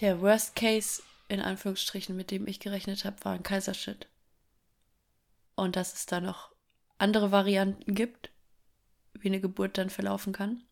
Der 0.00 0.20
Worst 0.22 0.54
Case, 0.56 1.02
in 1.28 1.40
Anführungsstrichen, 1.40 2.16
mit 2.16 2.30
dem 2.30 2.46
ich 2.46 2.60
gerechnet 2.60 3.04
habe, 3.04 3.22
war 3.24 3.32
ein 3.32 3.42
Kaiserschnitt. 3.42 4.08
und 5.54 5.76
dass 5.76 5.92
es 5.92 6.06
da 6.06 6.20
noch 6.20 6.52
andere 6.98 7.30
Varianten 7.30 7.94
gibt, 7.94 8.30
wie 9.12 9.28
eine 9.28 9.40
Geburt 9.40 9.76
dann 9.76 9.90
verlaufen 9.90 10.32
kann. 10.32 10.62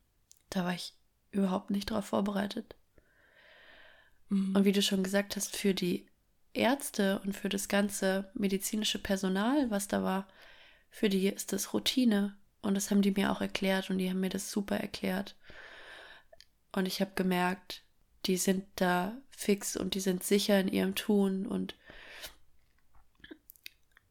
Da 0.48 0.64
war 0.64 0.74
ich 0.74 0.94
überhaupt 1.32 1.70
nicht 1.70 1.90
darauf 1.90 2.06
vorbereitet. 2.06 2.76
Mhm. 4.28 4.56
Und 4.56 4.64
wie 4.64 4.72
du 4.72 4.82
schon 4.82 5.02
gesagt 5.02 5.36
hast, 5.36 5.56
für 5.56 5.74
die 5.74 6.06
Ärzte 6.52 7.20
und 7.24 7.34
für 7.34 7.48
das 7.48 7.68
ganze 7.68 8.30
medizinische 8.34 8.98
Personal, 8.98 9.70
was 9.70 9.86
da 9.86 10.02
war, 10.02 10.26
für 10.90 11.08
die 11.08 11.28
ist 11.28 11.52
das 11.52 11.72
Routine. 11.72 12.36
Und 12.62 12.74
das 12.74 12.90
haben 12.90 13.02
die 13.02 13.12
mir 13.12 13.32
auch 13.32 13.40
erklärt 13.40 13.90
und 13.90 13.98
die 13.98 14.10
haben 14.10 14.20
mir 14.20 14.28
das 14.28 14.50
super 14.50 14.76
erklärt. 14.76 15.34
Und 16.72 16.86
ich 16.86 17.00
habe 17.00 17.12
gemerkt, 17.14 17.82
die 18.26 18.36
sind 18.36 18.66
da 18.76 19.16
fix 19.30 19.76
und 19.76 19.94
die 19.94 20.00
sind 20.00 20.22
sicher 20.22 20.60
in 20.60 20.68
ihrem 20.68 20.94
Tun 20.94 21.46
und 21.46 21.74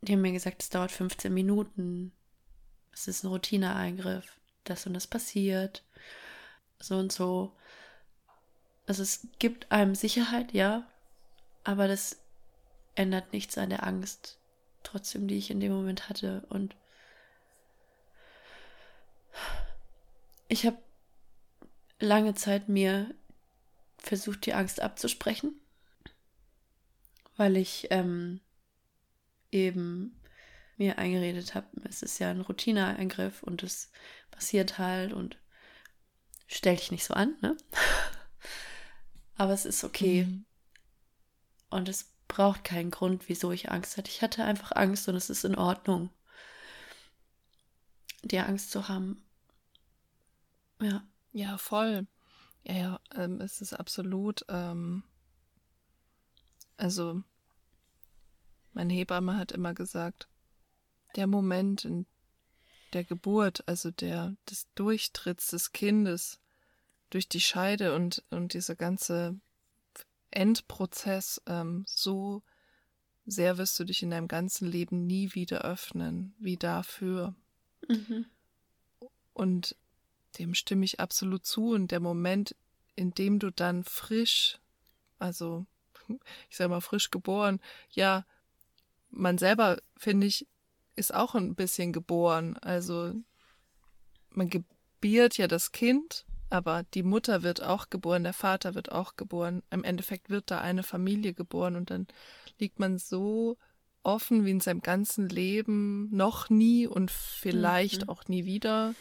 die 0.01 0.13
haben 0.13 0.21
mir 0.21 0.31
gesagt, 0.31 0.63
es 0.63 0.69
dauert 0.69 0.91
15 0.91 1.33
Minuten. 1.33 2.11
Es 2.91 3.07
ist 3.07 3.23
ein 3.23 3.27
Routineeingriff. 3.27 4.39
Das 4.63 4.85
und 4.87 4.93
das 4.93 5.07
passiert. 5.07 5.83
So 6.79 6.97
und 6.97 7.11
so. 7.11 7.55
Also 8.87 9.03
es 9.03 9.27
gibt 9.37 9.71
einem 9.71 9.93
Sicherheit, 9.93 10.53
ja, 10.53 10.87
aber 11.63 11.87
das 11.87 12.17
ändert 12.95 13.33
nichts 13.33 13.57
an 13.57 13.69
der 13.69 13.85
Angst, 13.85 14.38
trotzdem, 14.83 15.27
die 15.27 15.37
ich 15.37 15.51
in 15.51 15.59
dem 15.59 15.71
Moment 15.71 16.09
hatte. 16.09 16.45
Und 16.49 16.75
ich 20.47 20.65
habe 20.65 20.77
lange 21.99 22.33
Zeit 22.33 22.69
mir 22.69 23.13
versucht, 23.97 24.45
die 24.45 24.53
Angst 24.53 24.81
abzusprechen, 24.81 25.59
weil 27.35 27.57
ich 27.57 27.87
ähm, 27.91 28.41
eben 29.51 30.19
mir 30.77 30.97
eingeredet 30.97 31.55
habe, 31.55 31.67
es 31.83 32.01
ist 32.01 32.19
ja 32.19 32.31
ein 32.31 32.41
Routineeingriff 32.41 33.43
und 33.43 33.63
es 33.63 33.91
passiert 34.31 34.77
halt 34.77 35.11
und 35.11 35.37
stell 36.47 36.77
dich 36.77 36.91
nicht 36.91 37.03
so 37.03 37.13
an, 37.13 37.35
ne? 37.41 37.57
Aber 39.35 39.53
es 39.53 39.65
ist 39.65 39.83
okay. 39.83 40.25
Mhm. 40.25 40.45
Und 41.69 41.87
es 41.87 42.13
braucht 42.29 42.63
keinen 42.63 42.91
Grund, 42.91 43.27
wieso 43.27 43.51
ich 43.51 43.69
Angst 43.69 43.97
hatte. 43.97 44.09
Ich 44.09 44.21
hatte 44.21 44.45
einfach 44.45 44.71
Angst 44.73 45.09
und 45.09 45.15
es 45.15 45.29
ist 45.29 45.43
in 45.43 45.55
Ordnung, 45.55 46.09
die 48.23 48.39
Angst 48.39 48.71
zu 48.71 48.87
haben. 48.87 49.21
Ja. 50.81 51.03
Ja, 51.31 51.57
voll. 51.57 52.07
Ja, 52.63 52.73
ja, 52.73 52.99
ähm, 53.15 53.39
es 53.41 53.61
ist 53.61 53.73
absolut, 53.73 54.45
ähm, 54.49 55.03
also, 56.77 57.23
meine 58.73 58.93
Hebamme 58.93 59.37
hat 59.37 59.51
immer 59.51 59.73
gesagt, 59.73 60.27
der 61.15 61.27
Moment 61.27 61.85
in 61.85 62.05
der 62.93 63.03
Geburt, 63.03 63.67
also 63.67 63.91
der, 63.91 64.35
des 64.49 64.67
Durchtritts 64.73 65.47
des 65.47 65.71
Kindes 65.71 66.39
durch 67.09 67.29
die 67.29 67.41
Scheide 67.41 67.95
und, 67.95 68.23
und 68.29 68.53
dieser 68.53 68.75
ganze 68.75 69.39
Endprozess, 70.31 71.41
ähm, 71.47 71.85
so 71.87 72.43
sehr 73.25 73.57
wirst 73.57 73.79
du 73.79 73.83
dich 73.83 74.03
in 74.03 74.09
deinem 74.09 74.27
ganzen 74.27 74.67
Leben 74.67 75.05
nie 75.05 75.33
wieder 75.33 75.61
öffnen, 75.61 76.35
wie 76.39 76.57
dafür. 76.57 77.35
Mhm. 77.87 78.25
Und 79.33 79.75
dem 80.37 80.53
stimme 80.53 80.85
ich 80.85 80.99
absolut 80.99 81.45
zu. 81.45 81.71
Und 81.71 81.91
der 81.91 81.99
Moment, 81.99 82.55
in 82.95 83.11
dem 83.11 83.39
du 83.39 83.51
dann 83.51 83.83
frisch, 83.83 84.59
also 85.19 85.65
ich 86.49 86.57
sag 86.57 86.69
mal 86.69 86.81
frisch 86.81 87.11
geboren, 87.11 87.59
ja, 87.91 88.25
man 89.09 89.37
selber, 89.37 89.77
finde 89.97 90.27
ich, 90.27 90.47
ist 90.95 91.13
auch 91.13 91.35
ein 91.35 91.55
bisschen 91.55 91.93
geboren. 91.93 92.57
Also 92.57 93.13
man 94.31 94.49
gebiert 94.49 95.37
ja 95.37 95.47
das 95.47 95.71
Kind, 95.71 96.25
aber 96.49 96.83
die 96.93 97.03
Mutter 97.03 97.43
wird 97.43 97.61
auch 97.61 97.89
geboren, 97.89 98.23
der 98.23 98.33
Vater 98.33 98.75
wird 98.75 98.91
auch 98.91 99.15
geboren. 99.15 99.63
Im 99.69 99.83
Endeffekt 99.83 100.29
wird 100.29 100.51
da 100.51 100.59
eine 100.59 100.83
Familie 100.83 101.33
geboren 101.33 101.75
und 101.75 101.89
dann 101.89 102.07
liegt 102.57 102.79
man 102.79 102.97
so 102.97 103.57
offen 104.03 104.45
wie 104.45 104.51
in 104.51 104.59
seinem 104.59 104.81
ganzen 104.81 105.29
Leben 105.29 106.09
noch 106.15 106.49
nie 106.49 106.87
und 106.87 107.11
vielleicht 107.11 108.03
mhm. 108.03 108.09
auch 108.09 108.27
nie 108.27 108.45
wieder 108.45 108.95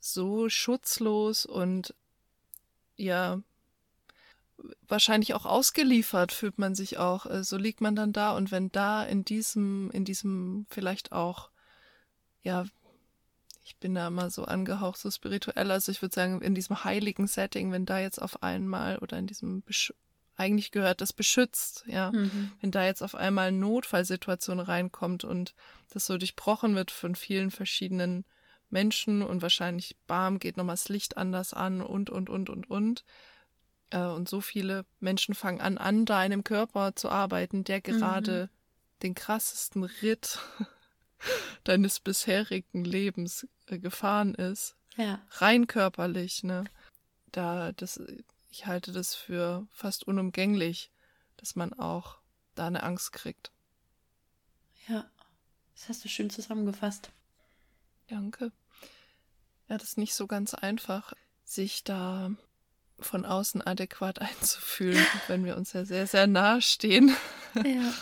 so 0.00 0.48
schutzlos 0.48 1.46
und 1.46 1.94
ja, 2.96 3.40
wahrscheinlich 4.88 5.34
auch 5.34 5.46
ausgeliefert 5.46 6.32
fühlt 6.32 6.58
man 6.58 6.74
sich 6.74 6.98
auch. 6.98 7.26
So 7.42 7.56
liegt 7.56 7.80
man 7.80 7.96
dann 7.96 8.12
da 8.12 8.36
und 8.36 8.50
wenn 8.50 8.70
da 8.72 9.04
in 9.04 9.24
diesem, 9.24 9.90
in 9.90 10.04
diesem 10.04 10.66
vielleicht 10.70 11.12
auch, 11.12 11.50
ja, 12.42 12.64
ich 13.66 13.76
bin 13.78 13.96
da 13.96 14.06
immer 14.06 14.30
so 14.30 14.44
angehaucht, 14.44 14.98
so 14.98 15.10
spirituell, 15.10 15.72
also 15.72 15.90
ich 15.90 16.00
würde 16.00 16.14
sagen, 16.14 16.40
in 16.40 16.54
diesem 16.54 16.84
heiligen 16.84 17.26
Setting, 17.26 17.72
wenn 17.72 17.84
da 17.84 17.98
jetzt 17.98 18.22
auf 18.22 18.42
einmal 18.42 18.98
oder 18.98 19.18
in 19.18 19.26
diesem 19.26 19.62
Besch 19.62 19.92
eigentlich 20.36 20.70
gehört 20.70 21.00
das 21.00 21.12
beschützt, 21.12 21.84
ja. 21.86 22.12
Mhm. 22.12 22.52
Wenn 22.60 22.70
da 22.70 22.84
jetzt 22.84 23.02
auf 23.02 23.14
einmal 23.14 23.48
eine 23.48 23.56
Notfallsituation 23.56 24.60
reinkommt 24.60 25.24
und 25.24 25.54
das 25.90 26.06
so 26.06 26.16
durchbrochen 26.16 26.74
wird 26.74 26.90
von 26.90 27.14
vielen 27.14 27.50
verschiedenen 27.50 28.24
Menschen 28.68 29.22
und 29.22 29.42
wahrscheinlich, 29.42 29.96
bam, 30.06 30.38
geht 30.38 30.56
nochmal 30.56 30.74
das 30.74 30.88
Licht 30.88 31.16
anders 31.16 31.54
an 31.54 31.80
und, 31.80 32.10
und, 32.10 32.28
und, 32.28 32.50
und, 32.50 32.70
und. 32.70 33.04
Äh, 33.90 34.00
und 34.00 34.28
so 34.28 34.40
viele 34.40 34.84
Menschen 35.00 35.34
fangen 35.34 35.60
an, 35.60 35.78
an 35.78 36.04
deinem 36.04 36.44
Körper 36.44 36.94
zu 36.94 37.08
arbeiten, 37.08 37.64
der 37.64 37.80
gerade 37.80 38.44
mhm. 38.44 39.00
den 39.02 39.14
krassesten 39.14 39.84
Ritt 39.84 40.38
deines 41.64 42.00
bisherigen 42.00 42.84
Lebens 42.84 43.46
äh, 43.66 43.78
gefahren 43.78 44.34
ist. 44.34 44.76
Ja. 44.96 45.20
Rein 45.32 45.66
körperlich, 45.66 46.42
ne? 46.42 46.64
Da, 47.32 47.72
das, 47.72 48.00
ich 48.50 48.66
halte 48.66 48.92
das 48.92 49.14
für 49.14 49.66
fast 49.70 50.06
unumgänglich, 50.06 50.90
dass 51.36 51.56
man 51.56 51.72
auch 51.74 52.18
da 52.54 52.66
eine 52.66 52.82
Angst 52.82 53.12
kriegt. 53.12 53.52
Ja, 54.88 55.10
das 55.74 55.88
hast 55.88 56.04
du 56.04 56.08
schön 56.08 56.30
zusammengefasst. 56.30 57.10
Danke. 58.08 58.52
Ja, 59.68 59.78
das 59.78 59.90
ist 59.90 59.98
nicht 59.98 60.14
so 60.14 60.26
ganz 60.26 60.54
einfach, 60.54 61.12
sich 61.44 61.84
da 61.84 62.30
von 62.98 63.24
außen 63.24 63.62
adäquat 63.62 64.18
einzufühlen, 64.20 65.04
wenn 65.26 65.44
wir 65.44 65.56
uns 65.56 65.72
ja 65.72 65.84
sehr, 65.84 66.06
sehr 66.06 66.26
nahe 66.26 66.62
stehen. 66.62 67.14
Ja. 67.56 67.92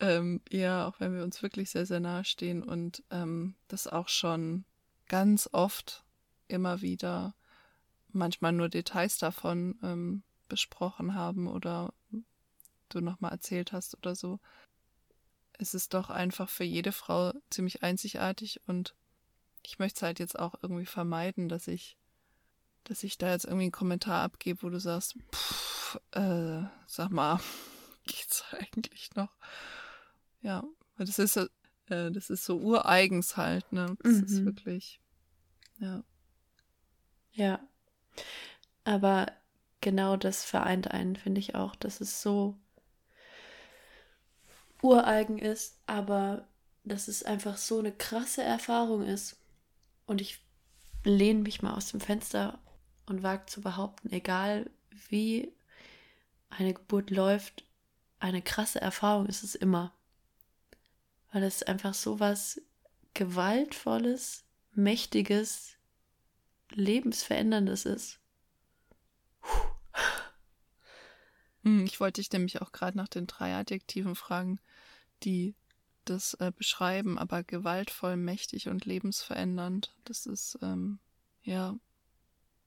Ähm, 0.00 0.40
ja, 0.50 0.86
auch 0.86 0.98
wenn 0.98 1.14
wir 1.14 1.22
uns 1.22 1.42
wirklich 1.42 1.70
sehr, 1.70 1.86
sehr 1.86 2.00
nahe 2.00 2.24
stehen 2.24 2.62
und 2.62 3.02
ähm, 3.10 3.54
das 3.68 3.86
auch 3.86 4.08
schon 4.08 4.64
ganz 5.08 5.48
oft 5.52 6.04
immer 6.48 6.80
wieder 6.80 7.34
manchmal 8.08 8.52
nur 8.52 8.68
Details 8.68 9.18
davon 9.18 9.78
ähm, 9.82 10.22
besprochen 10.48 11.14
haben 11.14 11.46
oder 11.46 11.92
du 12.88 13.00
nochmal 13.00 13.32
erzählt 13.32 13.72
hast 13.72 13.96
oder 13.96 14.14
so. 14.14 14.40
Es 15.52 15.74
ist 15.74 15.94
doch 15.94 16.10
einfach 16.10 16.48
für 16.48 16.64
jede 16.64 16.92
Frau 16.92 17.32
ziemlich 17.50 17.82
einzigartig 17.82 18.60
und 18.66 18.94
ich 19.64 19.78
möchte 19.78 19.98
es 19.98 20.02
halt 20.02 20.18
jetzt 20.18 20.38
auch 20.38 20.54
irgendwie 20.62 20.86
vermeiden, 20.86 21.48
dass 21.48 21.68
ich 21.68 21.96
dass 22.84 23.02
ich 23.02 23.18
da 23.18 23.30
jetzt 23.30 23.44
irgendwie 23.44 23.64
einen 23.64 23.72
Kommentar 23.72 24.22
abgebe, 24.22 24.62
wo 24.62 24.70
du 24.70 24.80
sagst, 24.80 25.16
pff, 25.32 26.00
äh, 26.12 26.62
sag 26.86 27.10
mal, 27.10 27.38
geht's 28.06 28.44
eigentlich 28.52 29.14
noch? 29.14 29.36
Ja, 30.42 30.64
das 30.96 31.18
ist, 31.18 31.36
äh, 31.36 31.48
das 31.86 32.30
ist 32.30 32.44
so 32.44 32.58
ureigens 32.58 33.36
halt, 33.36 33.72
ne? 33.72 33.96
Das 34.02 34.12
mhm. 34.12 34.24
ist 34.24 34.44
wirklich, 34.44 35.00
ja. 35.78 36.02
Ja. 37.32 37.60
Aber 38.84 39.26
genau 39.80 40.16
das 40.16 40.44
vereint 40.44 40.90
einen, 40.90 41.16
finde 41.16 41.40
ich 41.40 41.54
auch, 41.54 41.76
dass 41.76 42.00
es 42.00 42.22
so 42.22 42.56
ureigen 44.82 45.38
ist, 45.38 45.78
aber 45.86 46.46
dass 46.84 47.08
es 47.08 47.22
einfach 47.22 47.56
so 47.56 47.78
eine 47.78 47.92
krasse 47.92 48.42
Erfahrung 48.42 49.04
ist. 49.04 49.36
Und 50.06 50.20
ich 50.20 50.40
lehne 51.04 51.40
mich 51.40 51.62
mal 51.62 51.74
aus 51.74 51.90
dem 51.90 52.00
Fenster 52.00 52.58
und 53.06 53.22
wagt 53.22 53.50
zu 53.50 53.60
behaupten, 53.60 54.12
egal 54.12 54.70
wie 55.08 55.52
eine 56.48 56.74
Geburt 56.74 57.10
läuft, 57.10 57.64
eine 58.18 58.42
krasse 58.42 58.80
Erfahrung 58.80 59.26
ist 59.26 59.42
es 59.42 59.54
immer. 59.54 59.92
Weil 61.32 61.44
es 61.44 61.62
einfach 61.62 61.94
so 61.94 62.20
was 62.20 62.60
Gewaltvolles, 63.14 64.44
Mächtiges, 64.72 65.76
Lebensveränderndes 66.70 67.84
ist. 67.86 68.20
Hm, 71.62 71.84
ich 71.84 72.00
wollte 72.00 72.20
dich 72.20 72.32
nämlich 72.32 72.62
auch 72.62 72.72
gerade 72.72 72.96
nach 72.96 73.08
den 73.08 73.26
drei 73.26 73.54
Adjektiven 73.54 74.14
fragen, 74.14 74.60
die 75.24 75.54
das 76.04 76.34
äh, 76.34 76.52
beschreiben, 76.56 77.18
aber 77.18 77.42
gewaltvoll, 77.42 78.16
mächtig 78.16 78.68
und 78.68 78.84
lebensverändernd. 78.86 79.94
Das 80.04 80.26
ist, 80.26 80.58
ähm, 80.62 80.98
ja, 81.42 81.76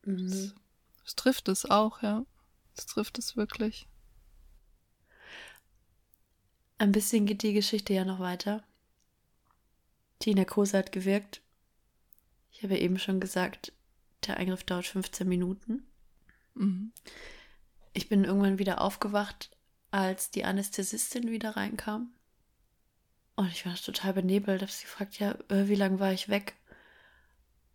Mhm. 0.06 0.30
Das, 0.30 0.56
das 1.04 1.16
trifft 1.16 1.48
es 1.48 1.70
auch, 1.70 2.02
ja. 2.02 2.26
Das 2.76 2.86
trifft 2.88 3.20
es 3.20 3.36
wirklich. 3.36 3.88
Ein 6.84 6.92
bisschen 6.92 7.26
geht 7.26 7.44
die 7.44 7.54
Geschichte 7.54 7.94
ja 7.94 8.04
noch 8.04 8.20
weiter. 8.20 8.62
Die 10.24 10.36
Narkose 10.36 10.78
hat 10.78 10.92
gewirkt. 10.92 11.42
Ich 12.52 12.62
habe 12.62 12.78
eben 12.78 13.00
schon 13.00 13.22
gesagt, 13.22 13.72
der 14.28 14.36
Eingriff 14.36 14.66
dauert 14.66 14.88
15 14.88 15.26
Minuten. 15.26 15.88
Mhm. 16.56 16.92
Ich 17.94 18.10
bin 18.10 18.26
irgendwann 18.26 18.60
wieder 18.60 18.82
aufgewacht, 18.82 19.50
als 19.92 20.30
die 20.30 20.44
Anästhesistin 20.44 21.32
wieder 21.32 21.56
reinkam. 21.56 22.12
Und 23.38 23.48
ich 23.48 23.66
war 23.66 23.76
total 23.76 24.12
benebelt, 24.12 24.62
habe 24.62 24.70
sie 24.70 24.84
gefragt, 24.84 25.20
ja, 25.20 25.38
äh, 25.48 25.70
wie 25.70 25.76
lange 25.76 26.02
war 26.02 26.12
ich 26.12 26.28
weg? 26.28 26.54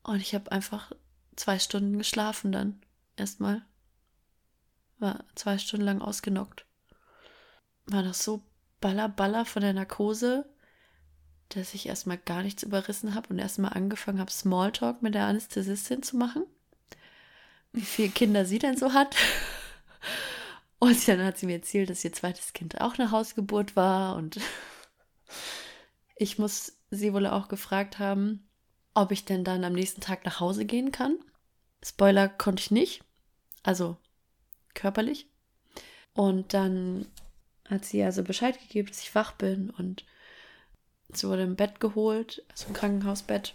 Und 0.02 0.20
ich 0.20 0.34
habe 0.34 0.52
einfach 0.52 0.92
zwei 1.34 1.58
Stunden 1.58 1.96
geschlafen 1.96 2.52
dann. 2.52 2.82
Erstmal. 3.16 3.64
War 4.98 5.24
zwei 5.34 5.56
Stunden 5.56 5.86
lang 5.86 6.02
ausgenockt. 6.02 6.66
War 7.86 8.02
das 8.02 8.22
so 8.22 8.42
baller 8.80 9.08
baller 9.08 9.44
von 9.44 9.62
der 9.62 9.72
Narkose, 9.72 10.48
dass 11.50 11.74
ich 11.74 11.86
erstmal 11.86 12.18
gar 12.18 12.42
nichts 12.42 12.62
überrissen 12.62 13.14
habe 13.14 13.28
und 13.30 13.38
erstmal 13.38 13.72
angefangen 13.72 14.20
habe, 14.20 14.30
Smalltalk 14.30 15.02
mit 15.02 15.14
der 15.14 15.26
Anästhesistin 15.26 16.02
zu 16.02 16.16
machen. 16.16 16.44
Wie 17.72 17.80
viele 17.82 18.10
Kinder 18.10 18.44
sie 18.44 18.58
denn 18.58 18.76
so 18.76 18.92
hat. 18.92 19.16
Und 20.78 21.08
dann 21.08 21.24
hat 21.24 21.38
sie 21.38 21.46
mir 21.46 21.56
erzählt, 21.56 21.90
dass 21.90 22.04
ihr 22.04 22.12
zweites 22.12 22.52
Kind 22.52 22.80
auch 22.80 22.98
eine 22.98 23.10
Hausgeburt 23.10 23.74
war 23.74 24.14
und 24.16 24.38
ich 26.16 26.38
muss 26.38 26.78
sie 26.90 27.12
wohl 27.12 27.26
auch 27.26 27.48
gefragt 27.48 27.98
haben, 27.98 28.48
ob 28.94 29.12
ich 29.12 29.24
denn 29.24 29.44
dann 29.44 29.64
am 29.64 29.72
nächsten 29.72 30.00
Tag 30.00 30.24
nach 30.24 30.40
Hause 30.40 30.64
gehen 30.64 30.92
kann. 30.92 31.16
Spoiler 31.84 32.28
konnte 32.28 32.60
ich 32.60 32.70
nicht, 32.70 33.02
also 33.62 33.96
körperlich. 34.74 35.28
Und 36.14 36.54
dann 36.54 37.06
hat 37.68 37.84
sie 37.84 38.02
also 38.02 38.22
Bescheid 38.22 38.58
gegeben, 38.60 38.88
dass 38.88 39.02
ich 39.02 39.14
wach 39.14 39.32
bin 39.32 39.70
und 39.70 40.04
sie 41.12 41.28
wurde 41.28 41.42
im 41.42 41.56
Bett 41.56 41.80
geholt, 41.80 42.44
also 42.50 42.68
im 42.68 42.74
Krankenhausbett. 42.74 43.54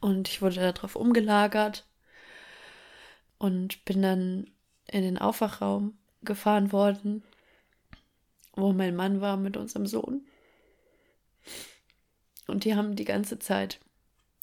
Und 0.00 0.28
ich 0.28 0.42
wurde 0.42 0.72
darauf 0.72 0.96
umgelagert 0.96 1.86
und 3.38 3.84
bin 3.84 4.02
dann 4.02 4.50
in 4.86 5.02
den 5.02 5.18
Aufwachraum 5.18 5.98
gefahren 6.22 6.72
worden, 6.72 7.22
wo 8.54 8.72
mein 8.72 8.94
Mann 8.94 9.20
war 9.20 9.36
mit 9.36 9.56
unserem 9.56 9.86
Sohn. 9.86 10.26
Und 12.46 12.64
die 12.64 12.74
haben 12.74 12.96
die 12.96 13.04
ganze 13.04 13.38
Zeit 13.38 13.80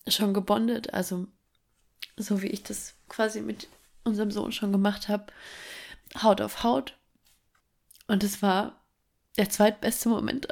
schon 0.08 0.34
gebondet, 0.34 0.94
also 0.94 1.28
so 2.18 2.42
wie 2.42 2.48
ich 2.48 2.64
das 2.64 2.96
quasi 3.08 3.42
mit 3.42 3.68
unserem 4.04 4.32
Sohn 4.32 4.52
schon 4.52 4.72
gemacht 4.72 5.08
habe, 5.08 5.28
Haut 6.22 6.42
auf 6.42 6.64
Haut. 6.64 6.98
Und 8.10 8.24
es 8.24 8.42
war 8.42 8.84
der 9.38 9.52
zweitbeste 9.52 10.10
Moment, 10.10 10.48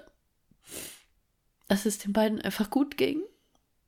dass 1.67 1.87
es 1.87 1.97
den 1.97 2.13
beiden 2.13 2.39
einfach 2.39 2.69
gut 2.69 2.97
ging, 2.97 3.23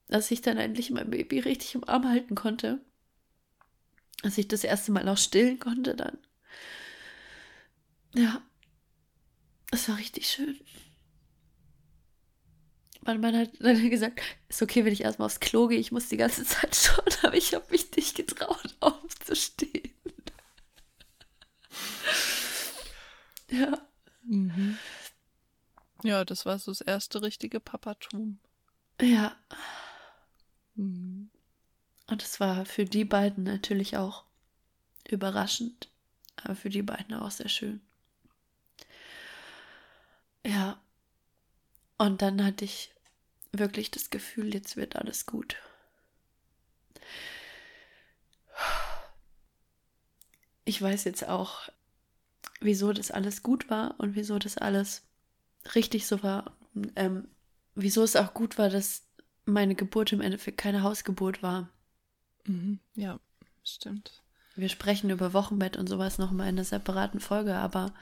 dass 0.08 0.32
ich 0.32 0.41
dann 0.41 0.58
endlich 0.58 0.89
mein 0.89 1.12
Baby 1.12 1.38
richtig 1.38 1.75
im 1.75 1.88
Arm 1.88 2.10
halten 2.10 2.34
konnte, 2.34 2.84
dass 4.23 4.39
ich 4.39 4.47
das 4.47 4.63
erste 4.63 4.91
Mal 4.91 5.08
auch 5.08 5.19
stillen 5.19 5.60
konnte 5.60 5.95
dann. 5.95 6.17
Ja, 8.15 8.41
es 9.69 9.88
war 9.88 9.99
richtig 9.99 10.27
schön. 10.27 10.60
Mein 13.01 13.21
Mann 13.21 13.38
hat 13.38 13.51
dann 13.60 13.88
gesagt, 13.88 14.19
ist 14.47 14.63
okay, 14.63 14.84
wenn 14.84 14.93
ich 14.93 15.01
erstmal 15.01 15.27
aufs 15.27 15.39
Klo 15.39 15.67
gehe, 15.67 15.77
ich 15.77 15.91
muss 15.91 16.10
die 16.10 16.17
ganze 16.17 16.43
Zeit 16.43 16.75
schon, 16.75 17.05
aber 17.21 17.38
ich 17.38 17.53
habe 17.53 17.69
mich 17.69 17.95
nicht 17.95 18.15
getraut, 18.15 18.75
aufzustehen. 18.79 19.78
ja. 23.51 23.77
Mhm. 24.23 24.77
Ja, 26.03 26.23
das 26.23 26.45
war 26.45 26.59
so 26.59 26.71
das 26.71 26.81
erste 26.81 27.21
richtige 27.21 27.59
Papatum. 27.59 28.39
Ja. 29.01 29.35
Mhm. 30.75 31.29
Und 32.07 32.23
es 32.23 32.39
war 32.39 32.65
für 32.65 32.85
die 32.85 33.05
beiden 33.05 33.43
natürlich 33.43 33.97
auch 33.97 34.23
überraschend, 35.07 35.89
aber 36.38 36.55
für 36.55 36.69
die 36.69 36.81
beiden 36.81 37.13
auch 37.15 37.31
sehr 37.31 37.49
schön. 37.49 37.81
Ja. 40.45 40.81
Und 41.97 42.21
dann 42.21 42.43
hatte 42.43 42.65
ich 42.65 42.93
wirklich 43.51 43.91
das 43.91 44.09
Gefühl, 44.09 44.53
jetzt 44.53 44.77
wird 44.77 44.95
alles 44.95 45.25
gut. 45.25 45.57
Ich 50.65 50.81
weiß 50.81 51.03
jetzt 51.05 51.27
auch, 51.27 51.69
wieso 52.60 52.93
das 52.93 53.12
alles 53.12 53.43
gut 53.43 53.69
war 53.69 53.95
und 53.97 54.15
wieso 54.15 54.39
das 54.39 54.58
alles 54.58 55.04
richtig 55.75 56.08
so 56.08 56.23
war. 56.23 56.56
Ähm, 56.95 57.28
wieso 57.75 58.04
es 58.04 58.15
auch 58.15 58.34
gut 58.34 58.58
war, 58.58 58.69
dass 58.69 59.04
meine 59.45 59.75
Geburt 59.75 60.12
im 60.13 60.21
Endeffekt 60.21 60.58
keine 60.58 60.84
Hausgeburt 60.84 61.41
war. 61.41 61.69
Mhm, 62.45 62.80
ja, 62.95 63.19
stimmt. 63.63 64.21
Wir 64.56 64.69
sprechen 64.69 65.10
über 65.10 65.34
Wochenbett 65.34 65.78
und 65.78 65.88
sowas 65.88 66.17
nochmal 66.17 66.49
in 66.49 66.56
einer 66.56 66.65
separaten 66.65 67.19
Folge, 67.19 67.56
aber 67.56 67.93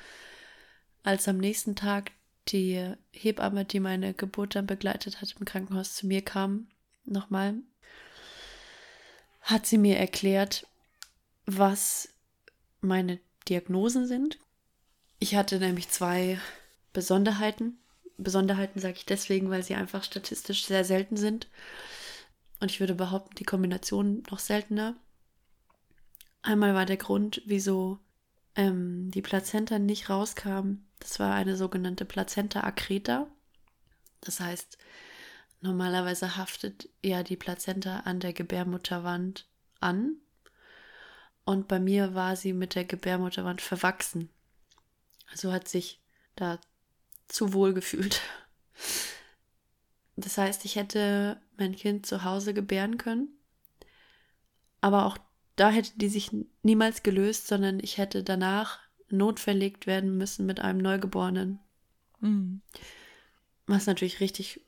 als 1.03 1.27
am 1.27 1.37
nächsten 1.37 1.75
Tag 1.75 2.11
die 2.49 2.93
Hebamme, 3.11 3.65
die 3.65 3.79
meine 3.79 4.13
Geburt 4.13 4.55
dann 4.55 4.65
begleitet 4.65 5.21
hat 5.21 5.35
im 5.37 5.45
Krankenhaus, 5.45 5.95
zu 5.95 6.07
mir 6.07 6.21
kam, 6.21 6.67
nochmal, 7.05 7.55
hat 9.41 9.65
sie 9.65 9.77
mir 9.77 9.97
erklärt, 9.97 10.65
was 11.45 12.09
meine 12.81 13.19
Diagnosen 13.49 14.07
sind. 14.07 14.39
Ich 15.19 15.35
hatte 15.35 15.59
nämlich 15.59 15.89
zwei 15.89 16.39
Besonderheiten. 16.93 17.77
Besonderheiten 18.17 18.79
sage 18.79 18.95
ich 18.97 19.05
deswegen, 19.05 19.49
weil 19.49 19.63
sie 19.63 19.75
einfach 19.75 20.03
statistisch 20.03 20.65
sehr 20.65 20.83
selten 20.83 21.17
sind. 21.17 21.47
Und 22.59 22.71
ich 22.71 22.79
würde 22.79 22.95
behaupten, 22.95 23.35
die 23.35 23.43
Kombination 23.43 24.23
noch 24.31 24.39
seltener. 24.39 24.95
Einmal 26.41 26.73
war 26.73 26.85
der 26.85 26.97
Grund, 26.97 27.41
wieso 27.45 27.99
ähm, 28.55 29.11
die 29.11 29.21
Plazenta 29.21 29.79
nicht 29.79 30.09
rauskam. 30.09 30.77
Das 30.99 31.19
war 31.19 31.35
eine 31.35 31.55
sogenannte 31.55 32.05
Plazenta 32.05 32.61
accreta. 32.61 33.27
Das 34.21 34.39
heißt, 34.39 34.77
normalerweise 35.61 36.37
haftet 36.37 36.89
ja 37.03 37.23
die 37.23 37.37
Plazenta 37.37 38.01
an 38.01 38.19
der 38.19 38.33
Gebärmutterwand 38.33 39.47
an. 39.79 40.17
Und 41.47 41.69
bei 41.69 41.79
mir 41.79 42.13
war 42.13 42.35
sie 42.35 42.51
mit 42.51 42.75
der 42.75 42.83
Gebärmutterwand 42.83 43.61
verwachsen. 43.61 44.29
Also 45.31 45.53
hat 45.53 45.69
sich 45.69 46.01
da 46.35 46.59
zu 47.29 47.53
wohl 47.53 47.73
gefühlt. 47.73 48.19
Das 50.17 50.37
heißt, 50.37 50.65
ich 50.65 50.75
hätte 50.75 51.39
mein 51.57 51.73
Kind 51.73 52.05
zu 52.05 52.25
Hause 52.25 52.53
gebären 52.53 52.97
können, 52.97 53.29
aber 54.81 55.05
auch 55.05 55.17
da 55.55 55.69
hätte 55.69 55.91
die 55.95 56.09
sich 56.09 56.31
niemals 56.63 57.01
gelöst, 57.01 57.47
sondern 57.47 57.79
ich 57.79 57.97
hätte 57.97 58.25
danach 58.25 58.79
notverlegt 59.07 59.87
werden 59.87 60.17
müssen 60.17 60.45
mit 60.45 60.59
einem 60.59 60.79
Neugeborenen. 60.79 61.59
Mhm. 62.19 62.61
Was 63.67 63.85
natürlich 63.85 64.19
richtig 64.19 64.59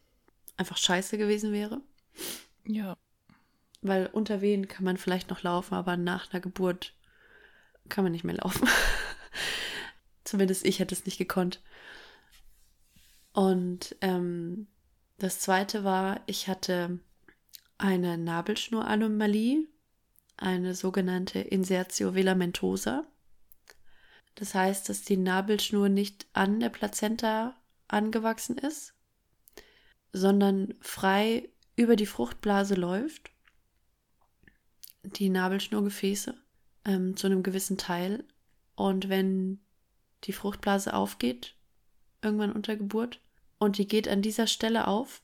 einfach 0.55 0.77
scheiße 0.77 1.17
gewesen 1.17 1.51
wäre. 1.51 1.81
Ja. 2.65 2.95
Weil 3.81 4.07
unter 4.07 4.41
Wehen 4.41 4.67
kann 4.67 4.83
man 4.83 4.97
vielleicht 4.97 5.29
noch 5.29 5.43
laufen, 5.43 5.73
aber 5.73 5.97
nach 5.97 6.31
einer 6.31 6.41
Geburt 6.41 6.93
kann 7.87 8.03
man 8.03 8.11
nicht 8.11 8.23
mehr 8.23 8.35
laufen. 8.35 8.67
Zumindest 10.23 10.65
ich 10.65 10.79
hätte 10.79 10.93
es 10.93 11.05
nicht 11.05 11.17
gekonnt. 11.17 11.61
Und 13.33 13.95
ähm, 14.01 14.67
das 15.17 15.39
zweite 15.39 15.83
war, 15.83 16.21
ich 16.25 16.47
hatte 16.47 16.99
eine 17.77 18.17
Nabelschnuranomalie, 18.17 19.67
eine 20.37 20.75
sogenannte 20.75 21.39
Insertio 21.39 22.15
velamentosa. 22.15 23.05
Das 24.35 24.55
heißt, 24.55 24.87
dass 24.87 25.01
die 25.01 25.17
Nabelschnur 25.17 25.89
nicht 25.89 26.27
an 26.33 26.59
der 26.59 26.69
Plazenta 26.69 27.55
angewachsen 27.87 28.57
ist, 28.57 28.93
sondern 30.13 30.75
frei 30.81 31.49
über 31.75 31.95
die 31.95 32.05
Fruchtblase 32.05 32.75
läuft. 32.75 33.31
Die 35.15 35.29
Nabelschnurgefäße 35.29 36.35
ähm, 36.85 37.15
zu 37.15 37.27
einem 37.27 37.43
gewissen 37.43 37.77
Teil. 37.77 38.23
Und 38.75 39.09
wenn 39.09 39.59
die 40.23 40.33
Fruchtblase 40.33 40.93
aufgeht, 40.93 41.55
irgendwann 42.21 42.51
unter 42.51 42.75
Geburt. 42.75 43.21
Und 43.57 43.77
die 43.77 43.87
geht 43.87 44.07
an 44.07 44.21
dieser 44.21 44.47
Stelle 44.47 44.87
auf. 44.87 45.21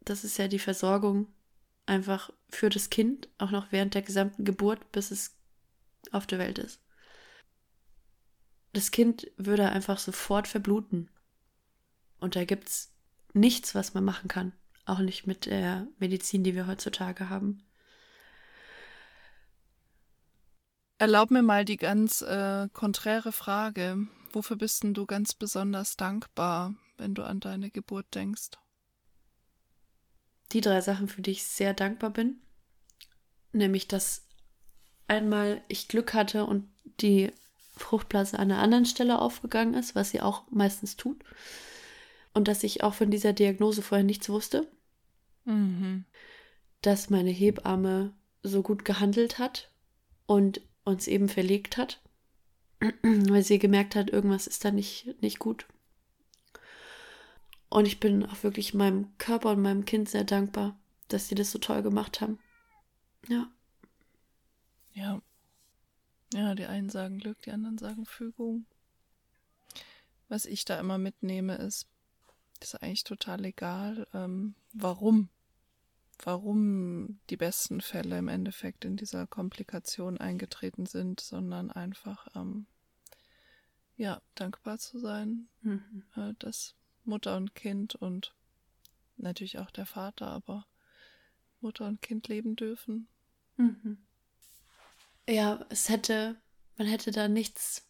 Das 0.00 0.24
ist 0.24 0.38
ja 0.38 0.48
die 0.48 0.58
Versorgung 0.58 1.26
einfach 1.86 2.30
für 2.48 2.68
das 2.68 2.90
Kind, 2.90 3.28
auch 3.38 3.50
noch 3.50 3.72
während 3.72 3.94
der 3.94 4.02
gesamten 4.02 4.44
Geburt, 4.44 4.92
bis 4.92 5.10
es 5.10 5.36
auf 6.12 6.26
der 6.26 6.38
Welt 6.38 6.58
ist. 6.58 6.80
Das 8.72 8.90
Kind 8.90 9.30
würde 9.36 9.70
einfach 9.70 9.98
sofort 9.98 10.48
verbluten. 10.48 11.08
Und 12.20 12.36
da 12.36 12.44
gibt 12.44 12.68
es 12.68 12.92
nichts, 13.32 13.74
was 13.74 13.94
man 13.94 14.04
machen 14.04 14.28
kann. 14.28 14.52
Auch 14.84 14.98
nicht 14.98 15.26
mit 15.26 15.46
der 15.46 15.86
Medizin, 15.98 16.44
die 16.44 16.54
wir 16.54 16.66
heutzutage 16.66 17.28
haben. 17.28 17.62
Erlaub 20.98 21.30
mir 21.30 21.42
mal 21.42 21.64
die 21.64 21.76
ganz 21.76 22.22
äh, 22.22 22.68
konträre 22.72 23.32
Frage. 23.32 24.06
Wofür 24.32 24.56
bist 24.56 24.82
denn 24.82 24.94
du 24.94 25.06
ganz 25.06 25.34
besonders 25.34 25.96
dankbar, 25.96 26.74
wenn 26.96 27.14
du 27.14 27.22
an 27.22 27.40
deine 27.40 27.70
Geburt 27.70 28.14
denkst? 28.14 28.50
die 30.52 30.60
drei 30.60 30.80
Sachen, 30.80 31.08
für 31.08 31.22
die 31.22 31.32
ich 31.32 31.44
sehr 31.44 31.74
dankbar 31.74 32.10
bin. 32.10 32.40
Nämlich, 33.52 33.88
dass 33.88 34.26
einmal 35.08 35.62
ich 35.68 35.88
Glück 35.88 36.14
hatte 36.14 36.44
und 36.44 36.68
die 37.00 37.32
Fruchtblase 37.76 38.38
an 38.38 38.50
einer 38.50 38.62
anderen 38.62 38.86
Stelle 38.86 39.20
aufgegangen 39.20 39.74
ist, 39.74 39.94
was 39.94 40.10
sie 40.10 40.20
auch 40.20 40.44
meistens 40.50 40.96
tut. 40.96 41.22
Und 42.32 42.48
dass 42.48 42.62
ich 42.62 42.82
auch 42.82 42.94
von 42.94 43.10
dieser 43.10 43.32
Diagnose 43.32 43.82
vorher 43.82 44.04
nichts 44.04 44.28
wusste. 44.28 44.66
Mhm. 45.44 46.04
Dass 46.82 47.10
meine 47.10 47.30
Hebamme 47.30 48.14
so 48.42 48.62
gut 48.62 48.84
gehandelt 48.84 49.38
hat 49.38 49.70
und 50.26 50.60
uns 50.86 51.08
eben 51.08 51.28
verlegt 51.28 51.76
hat, 51.76 52.00
weil 53.02 53.42
sie 53.42 53.58
gemerkt 53.58 53.94
hat, 53.94 54.08
irgendwas 54.08 54.46
ist 54.46 54.64
da 54.64 54.70
nicht, 54.70 55.20
nicht 55.20 55.38
gut. 55.38 55.66
Und 57.68 57.86
ich 57.86 58.00
bin 58.00 58.24
auch 58.24 58.42
wirklich 58.42 58.72
meinem 58.72 59.16
Körper 59.18 59.50
und 59.50 59.60
meinem 59.60 59.84
Kind 59.84 60.08
sehr 60.08 60.24
dankbar, 60.24 60.78
dass 61.08 61.28
sie 61.28 61.34
das 61.34 61.50
so 61.50 61.58
toll 61.58 61.82
gemacht 61.82 62.20
haben. 62.20 62.38
Ja. 63.28 63.50
Ja. 64.94 65.20
Ja, 66.32 66.54
die 66.54 66.66
einen 66.66 66.88
sagen 66.88 67.18
Glück, 67.18 67.42
die 67.42 67.50
anderen 67.50 67.78
sagen 67.78 68.06
Fügung. 68.06 68.66
Was 70.28 70.46
ich 70.46 70.64
da 70.64 70.78
immer 70.78 70.98
mitnehme, 70.98 71.56
ist, 71.56 71.88
ist 72.60 72.82
eigentlich 72.82 73.04
total 73.04 73.44
egal, 73.44 74.06
ähm, 74.14 74.54
warum. 74.72 75.28
Warum 76.18 77.20
die 77.28 77.36
besten 77.36 77.80
Fälle 77.80 78.18
im 78.18 78.28
Endeffekt 78.28 78.84
in 78.84 78.96
dieser 78.96 79.26
Komplikation 79.26 80.18
eingetreten 80.18 80.86
sind, 80.86 81.20
sondern 81.20 81.70
einfach, 81.70 82.28
ähm, 82.34 82.66
ja, 83.96 84.22
dankbar 84.34 84.78
zu 84.78 84.98
sein, 84.98 85.48
mhm. 85.60 86.04
äh, 86.16 86.32
dass 86.38 86.74
Mutter 87.04 87.36
und 87.36 87.54
Kind 87.54 87.94
und 87.94 88.34
natürlich 89.16 89.58
auch 89.58 89.70
der 89.70 89.86
Vater, 89.86 90.28
aber 90.28 90.66
Mutter 91.60 91.86
und 91.86 92.02
Kind 92.02 92.28
leben 92.28 92.56
dürfen. 92.56 93.08
Mhm. 93.56 93.98
Ja, 95.28 95.64
es 95.68 95.88
hätte, 95.88 96.36
man 96.76 96.86
hätte 96.86 97.10
da 97.10 97.28
nichts, 97.28 97.86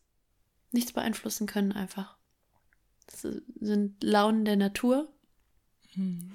nichts 0.72 0.93
beeinflussen 0.93 1.47
können 1.47 1.72
einfach. 1.72 2.16
Das 3.07 3.22
sind 3.22 4.03
Launen 4.03 4.45
der 4.45 4.57
Natur, 4.57 5.12
mhm. 5.95 6.33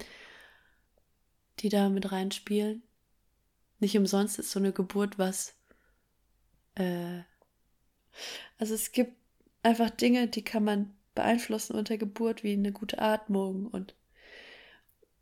Die 1.62 1.68
da 1.68 1.88
mit 1.88 2.12
reinspielen. 2.12 2.82
Nicht 3.78 3.96
umsonst 3.96 4.38
ist 4.38 4.50
so 4.50 4.58
eine 4.58 4.72
Geburt 4.72 5.18
was. 5.18 5.54
Äh, 6.74 7.20
also 8.58 8.74
es 8.74 8.92
gibt 8.92 9.16
einfach 9.62 9.90
Dinge, 9.90 10.28
die 10.28 10.42
kann 10.42 10.64
man 10.64 10.94
beeinflussen 11.14 11.76
unter 11.76 11.98
Geburt, 11.98 12.42
wie 12.42 12.52
eine 12.52 12.72
gute 12.72 13.00
Atmung 13.00 13.66
und 13.66 13.94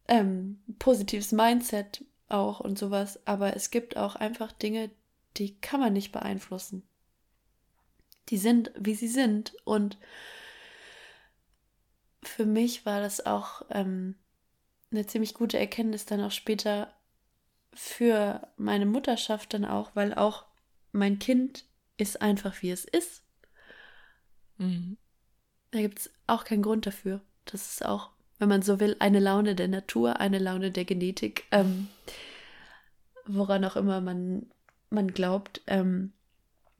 ähm, 0.08 0.60
positives 0.78 1.32
Mindset 1.32 2.04
auch 2.28 2.60
und 2.60 2.78
sowas. 2.78 3.20
Aber 3.26 3.54
es 3.54 3.70
gibt 3.70 3.96
auch 3.96 4.16
einfach 4.16 4.52
Dinge, 4.52 4.90
die 5.36 5.56
kann 5.60 5.80
man 5.80 5.92
nicht 5.92 6.12
beeinflussen. 6.12 6.82
Die 8.28 8.38
sind, 8.38 8.72
wie 8.78 8.94
sie 8.94 9.08
sind. 9.08 9.56
Und 9.64 9.98
für 12.22 12.46
mich 12.46 12.86
war 12.86 13.00
das 13.00 13.26
auch 13.26 13.62
ähm, 13.70 14.16
eine 14.90 15.06
ziemlich 15.06 15.34
gute 15.34 15.58
Erkenntnis 15.58 16.04
dann 16.06 16.20
auch 16.20 16.32
später 16.32 16.92
für 17.72 18.48
meine 18.56 18.86
Mutterschaft 18.86 19.54
dann 19.54 19.64
auch, 19.64 19.94
weil 19.94 20.14
auch 20.14 20.46
mein 20.92 21.18
Kind 21.18 21.64
ist 21.96 22.20
einfach 22.20 22.62
wie 22.62 22.70
es 22.70 22.84
ist. 22.84 23.22
Mhm. 24.58 24.96
Da 25.70 25.80
gibt 25.80 26.00
es 26.00 26.10
auch 26.26 26.44
keinen 26.44 26.62
Grund 26.62 26.86
dafür. 26.86 27.20
Das 27.44 27.72
ist 27.72 27.84
auch, 27.84 28.10
wenn 28.38 28.48
man 28.48 28.62
so 28.62 28.80
will, 28.80 28.96
eine 28.98 29.20
Laune 29.20 29.54
der 29.54 29.68
Natur, 29.68 30.18
eine 30.18 30.38
Laune 30.38 30.72
der 30.72 30.84
Genetik, 30.84 31.44
ähm, 31.52 31.88
woran 33.26 33.64
auch 33.64 33.76
immer 33.76 34.00
man, 34.00 34.50
man 34.88 35.12
glaubt. 35.12 35.62
Ähm, 35.66 36.12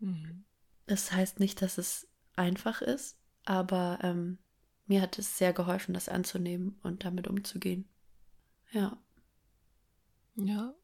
mhm. 0.00 0.44
Das 0.86 1.12
heißt 1.12 1.38
nicht, 1.38 1.62
dass 1.62 1.78
es 1.78 2.08
einfach 2.34 2.82
ist, 2.82 3.16
aber 3.44 3.98
ähm, 4.02 4.38
mir 4.86 5.02
hat 5.02 5.18
es 5.18 5.38
sehr 5.38 5.52
geholfen, 5.52 5.94
das 5.94 6.08
anzunehmen 6.08 6.78
und 6.82 7.04
damit 7.04 7.28
umzugehen. 7.28 7.88
Ja. 8.70 8.98
Ja, 10.36 10.74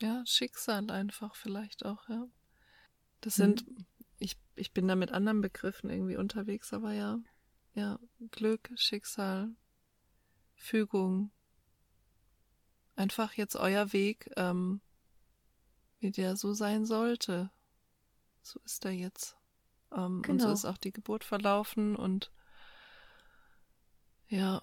ja, 0.00 0.22
Schicksal 0.26 0.90
einfach 0.90 1.34
vielleicht 1.34 1.84
auch, 1.84 2.08
ja. 2.08 2.26
Das 3.20 3.34
sind, 3.34 3.68
mhm. 3.68 3.86
ich, 4.18 4.38
ich 4.54 4.72
bin 4.72 4.88
da 4.88 4.96
mit 4.96 5.12
anderen 5.12 5.40
Begriffen 5.40 5.90
irgendwie 5.90 6.16
unterwegs, 6.16 6.72
aber 6.72 6.92
ja, 6.92 7.18
ja, 7.74 7.98
Glück, 8.30 8.70
Schicksal, 8.76 9.54
Fügung. 10.54 11.30
Einfach 12.96 13.34
jetzt 13.34 13.56
euer 13.56 13.92
Weg, 13.92 14.30
ähm, 14.36 14.80
wie 15.98 16.10
der 16.10 16.36
so 16.36 16.52
sein 16.52 16.84
sollte. 16.84 17.50
So 18.42 18.60
ist 18.64 18.84
er 18.84 18.92
jetzt. 18.92 19.36
Ähm, 19.92 20.22
genau. 20.22 20.32
Und 20.32 20.38
so 20.40 20.46
genau. 20.46 20.52
ist 20.52 20.64
auch 20.64 20.78
die 20.78 20.92
Geburt 20.92 21.24
verlaufen 21.24 21.96
und 21.96 22.30
ja. 24.28 24.62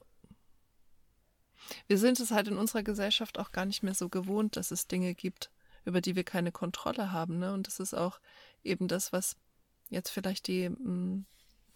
Wir 1.88 1.97
sind 1.97 2.20
es 2.20 2.32
halt 2.32 2.47
in 2.47 2.57
unserer 2.57 2.84
Gesellschaft 2.84 3.38
auch 3.39 3.51
gar 3.51 3.65
nicht 3.65 3.84
mehr 3.84 3.93
so 3.93 4.09
gewohnt, 4.09 4.55
dass 4.55 4.72
es 4.72 4.88
Dinge 4.88 5.13
gibt, 5.15 5.51
über 5.86 6.01
die 6.01 6.15
wir 6.15 6.24
keine 6.24 6.51
Kontrolle 6.51 7.11
haben. 7.11 7.39
Ne? 7.39 7.53
Und 7.53 7.68
das 7.68 7.80
ist 7.80 7.93
auch 7.93 8.20
eben 8.63 8.88
das, 8.88 9.13
was 9.13 9.36
jetzt 9.89 10.09
vielleicht 10.09 10.47
die 10.47 10.70
mm, 10.70 11.26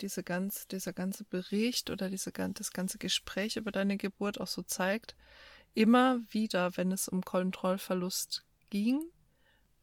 diese 0.01 0.23
ganz, 0.23 0.67
dieser 0.67 0.93
ganze 0.93 1.23
Bericht 1.23 1.89
oder 1.89 2.09
diese, 2.09 2.31
das 2.31 2.71
ganze 2.71 2.97
Gespräch 2.97 3.57
über 3.57 3.71
deine 3.71 3.97
Geburt 3.97 4.39
auch 4.39 4.47
so 4.47 4.61
zeigt, 4.63 5.15
immer 5.73 6.19
wieder, 6.29 6.75
wenn 6.77 6.91
es 6.91 7.07
um 7.07 7.21
Kontrollverlust 7.21 8.43
ging, 8.69 9.03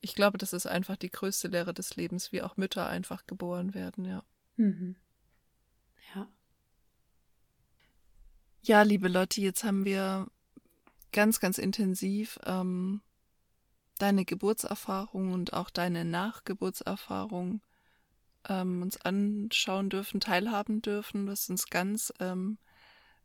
Ich 0.00 0.14
glaube, 0.14 0.38
das 0.38 0.52
ist 0.52 0.66
einfach 0.66 0.96
die 0.96 1.10
größte 1.10 1.48
Lehre 1.48 1.74
des 1.74 1.96
Lebens, 1.96 2.32
wie 2.32 2.42
auch 2.42 2.56
Mütter 2.56 2.86
einfach 2.88 3.26
geboren 3.26 3.74
werden, 3.74 4.04
ja. 4.04 4.22
Mhm. 4.56 4.96
Ja. 6.14 6.28
Ja, 8.62 8.82
liebe 8.82 9.08
Lotti, 9.08 9.42
jetzt 9.42 9.64
haben 9.64 9.84
wir 9.84 10.28
ganz, 11.12 11.40
ganz 11.40 11.58
intensiv 11.58 12.38
ähm, 12.44 13.00
deine 13.98 14.24
Geburtserfahrung 14.24 15.32
und 15.32 15.52
auch 15.52 15.70
deine 15.70 16.04
Nachgeburtserfahrung 16.04 17.60
ähm, 18.48 18.82
uns 18.82 19.00
anschauen 19.00 19.90
dürfen, 19.90 20.20
teilhaben 20.20 20.82
dürfen. 20.82 21.26
Du 21.26 21.32
hast 21.32 21.50
uns 21.50 21.66
ganz, 21.66 22.12
ähm, 22.20 22.58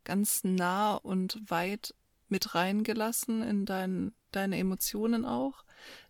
ganz 0.04 0.44
nah 0.44 0.96
und 0.96 1.40
weit 1.50 1.94
mit 2.30 2.56
reingelassen 2.56 3.42
in 3.42 3.66
dein, 3.66 4.14
deine 4.36 4.58
Emotionen 4.58 5.26
auch. 5.26 5.64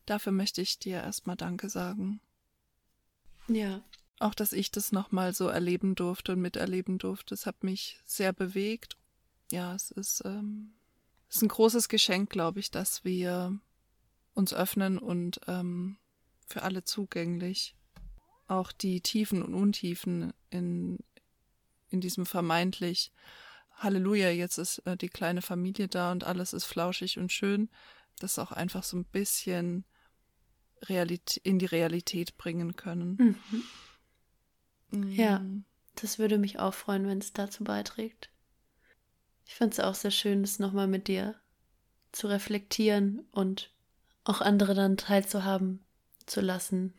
Dafür 0.06 0.32
möchte 0.32 0.62
ich 0.62 0.80
dir 0.80 0.98
erstmal 0.98 1.36
Danke 1.36 1.70
sagen. 1.70 2.20
Ja. 3.48 3.82
Auch, 4.20 4.34
dass 4.34 4.54
ich 4.54 4.72
das 4.72 4.92
nochmal 4.92 5.34
so 5.34 5.48
erleben 5.48 5.96
durfte 5.96 6.34
und 6.34 6.42
miterleben 6.42 6.98
durfte. 6.98 7.34
Es 7.34 7.46
hat 7.46 7.64
mich 7.64 8.00
sehr 8.06 8.32
bewegt. 8.32 8.98
Ja, 9.52 9.76
es 9.76 9.92
ist 9.92 10.22
ähm, 10.26 10.74
ist 11.34 11.42
ein 11.42 11.48
großes 11.48 11.90
Geschenk, 11.90 12.30
glaube 12.30 12.60
ich, 12.60 12.70
dass 12.70 13.04
wir 13.04 13.58
uns 14.36 14.54
öffnen 14.54 15.00
und 15.00 15.42
ähm, 15.48 15.98
für 16.48 16.62
alle 16.62 16.84
zugänglich. 16.84 17.76
Auch 18.48 18.72
die 18.72 19.02
Tiefen 19.02 19.42
und 19.42 19.56
Untiefen 19.56 20.34
in, 20.52 21.00
in 21.90 22.02
diesem 22.02 22.26
vermeintlich 22.26 23.12
Halleluja, 23.78 24.30
jetzt 24.30 24.60
ist 24.60 24.80
äh, 24.86 24.96
die 24.96 25.10
kleine 25.10 25.42
Familie 25.42 25.88
da 25.88 26.12
und 26.12 26.24
alles 26.24 26.54
ist 26.54 26.66
flauschig 26.66 27.18
und 27.18 27.32
schön, 27.32 27.70
das 28.20 28.40
auch 28.40 28.52
einfach 28.52 28.84
so 28.84 28.98
ein 28.98 29.06
bisschen 29.06 29.86
Realität, 30.84 31.44
in 31.46 31.60
die 31.60 31.66
Realität 31.66 32.38
bringen 32.38 32.76
können. 32.76 33.16
Mhm. 33.20 33.64
Mhm. 34.92 35.12
Ja, 35.12 35.46
das 35.96 36.20
würde 36.20 36.38
mich 36.38 36.60
auch 36.60 36.74
freuen, 36.74 37.08
wenn 37.08 37.20
es 37.20 37.34
dazu 37.34 37.64
beiträgt. 37.64 38.30
Ich 39.46 39.56
fand 39.56 39.74
es 39.74 39.80
auch 39.80 39.96
sehr 39.96 40.12
schön, 40.12 40.42
das 40.42 40.60
nochmal 40.60 40.88
mit 40.88 41.08
dir 41.08 41.36
zu 42.12 42.28
reflektieren 42.28 43.26
und 43.32 43.72
auch 44.24 44.42
andere 44.42 44.74
dann 44.74 44.98
teilzuhaben 44.98 45.84
zu 46.26 46.42
lassen. 46.42 46.94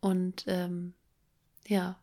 Und 0.00 0.44
ähm, 0.46 0.94
ja, 1.66 1.98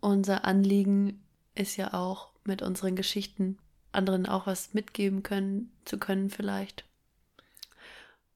unser 0.00 0.44
Anliegen 0.44 1.22
ist 1.54 1.76
ja 1.76 1.94
auch 1.94 2.32
mit 2.44 2.62
unseren 2.62 2.96
Geschichten 2.96 3.58
anderen 3.92 4.26
auch 4.26 4.46
was 4.46 4.74
mitgeben 4.74 5.22
können, 5.22 5.72
zu 5.84 5.98
können 5.98 6.30
vielleicht. 6.30 6.87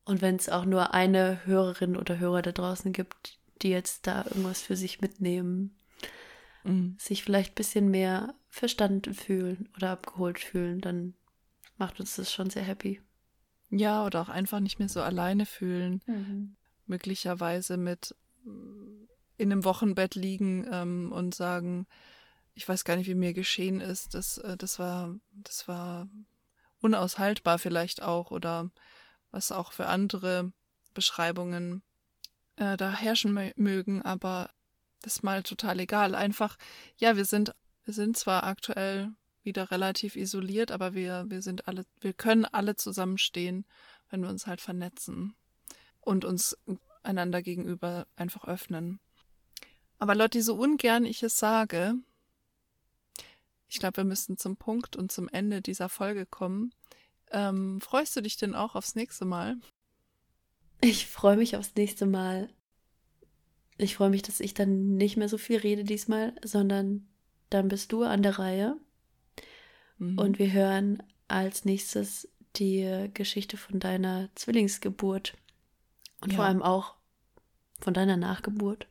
Und 0.05 0.21
wenn 0.21 0.37
es 0.37 0.49
auch 0.49 0.65
nur 0.65 0.95
eine 0.95 1.45
Hörerin 1.45 1.97
oder 1.97 2.19
Hörer 2.19 2.43
da 2.43 2.53
draußen 2.53 2.93
gibt, 2.93 3.39
die 3.63 3.71
jetzt 3.71 4.07
da 4.07 4.25
irgendwas 4.25 4.61
für 4.63 4.77
sich 4.77 5.01
mitnehmen, 5.01 5.77
mhm. 6.65 6.97
sich 6.99 7.23
vielleicht 7.23 7.53
ein 7.53 7.57
bisschen 7.57 7.91
mehr 7.91 8.35
verstanden 8.49 9.15
fühlen 9.15 9.69
oder 9.77 9.91
abgeholt 9.91 10.41
fühlen, 10.41 10.81
dann 10.81 11.15
macht 11.79 12.01
uns 12.01 12.17
das 12.17 12.33
schon 12.33 12.51
sehr 12.51 12.65
happy. 12.65 13.01
Ja, 13.71 14.05
oder 14.05 14.21
auch 14.21 14.29
einfach 14.29 14.61
nicht 14.61 14.79
mehr 14.79 14.89
so 14.89 15.01
alleine 15.01 15.47
fühlen. 15.47 16.03
Mhm. 16.07 16.57
Möglicherweise 16.87 17.77
mit 17.77 18.15
in 18.45 19.51
einem 19.51 19.65
Wochenbett 19.65 20.15
liegen 20.15 20.67
ähm, 20.71 21.13
und 21.13 21.35
sagen, 21.35 21.87
ich 22.55 22.69
weiß 22.69 22.85
gar 22.85 22.97
nicht, 22.97 23.09
wie 23.09 23.15
mir 23.15 23.33
geschehen 23.33 23.81
ist. 23.81 24.15
Das, 24.15 24.39
äh, 24.39 24.57
das 24.57 24.79
war, 24.79 25.15
das 25.33 25.69
war 25.69 26.09
unaushaltbar 26.81 27.59
vielleicht 27.59 28.03
auch 28.03 28.31
oder 28.31 28.71
was 29.33 29.51
auch 29.51 29.73
für 29.73 29.87
andere 29.87 30.53
Beschreibungen 30.95 31.83
äh, 32.57 32.77
da 32.77 32.93
herrschen 32.93 33.53
mögen, 33.57 34.03
aber 34.03 34.51
das 35.01 35.17
ist 35.17 35.23
mal 35.25 35.43
total 35.43 35.81
egal. 35.81 36.15
Einfach, 36.15 36.57
ja, 36.97 37.17
wir 37.17 37.25
sind, 37.25 37.55
wir 37.85 37.95
sind 37.95 38.17
zwar 38.17 38.45
aktuell 38.45 39.11
wieder 39.43 39.71
relativ 39.73 40.15
isoliert, 40.15 40.71
aber 40.71 40.95
wir, 40.95 41.25
wir 41.29 41.43
sind 41.43 41.67
alle, 41.67 41.85
wir 42.01 42.13
können 42.13 42.45
alle 42.45 42.77
zusammenstehen, 42.77 43.67
wenn 44.11 44.23
wir 44.23 44.29
uns 44.29 44.47
halt 44.47 44.61
vernetzen 44.61 45.35
und 46.01 46.25
uns 46.25 46.57
einander 47.03 47.43
gegenüber 47.43 48.07
einfach 48.15 48.47
öffnen. 48.47 49.01
Aber 49.99 50.15
Lotti, 50.15 50.43
so 50.43 50.55
ungern 50.55 51.05
ich 51.05 51.23
es 51.23 51.39
sage, 51.39 51.95
ich 53.69 53.79
glaube, 53.79 53.99
wir 53.99 54.05
müssen 54.05 54.37
zum 54.37 54.57
Punkt 54.57 54.97
und 54.97 55.11
zum 55.11 55.29
Ende 55.29 55.63
dieser 55.63 55.89
Folge 55.89 56.27
kommen. 56.27 56.75
Ähm, 57.33 57.81
freust 57.81 58.17
du 58.17 58.21
dich 58.21 58.37
denn 58.37 58.55
auch 58.55 58.75
aufs 58.75 58.95
nächste 58.95 59.25
Mal? 59.25 59.57
Ich 60.81 61.07
freue 61.07 61.37
mich 61.37 61.57
aufs 61.57 61.75
nächste 61.75 62.07
Mal. 62.07 62.49
Ich 63.79 63.97
freue 63.97 64.11
mich, 64.11 64.23
dass 64.23 64.41
ich 64.41 64.55
dann 64.55 64.97
nicht 64.97 65.17
mehr 65.17 65.29
so 65.29 65.39
viel 65.39 65.59
rede 65.59 65.85
diesmal, 65.85 66.35
sondern 66.45 67.09
dann 67.51 67.69
bist 67.69 67.93
du 67.93 68.03
an 68.05 68.23
der 68.23 68.39
Reihe. 68.39 68.77
Mhm. 69.99 70.19
Und 70.19 70.39
wir 70.39 70.53
hören 70.53 71.03
als 71.29 71.65
nächstes 71.65 72.29
die 72.57 73.09
Geschichte 73.15 73.57
von 73.57 73.81
deiner 73.81 74.29
Zwillingsgeburt. 74.35 75.35
Und 76.21 76.33
ja. 76.33 76.37
vor 76.37 76.45
allem 76.45 76.63
auch 76.63 76.97
von 77.81 77.95
deiner 77.95 78.17
Nachgeburt. 78.17 78.87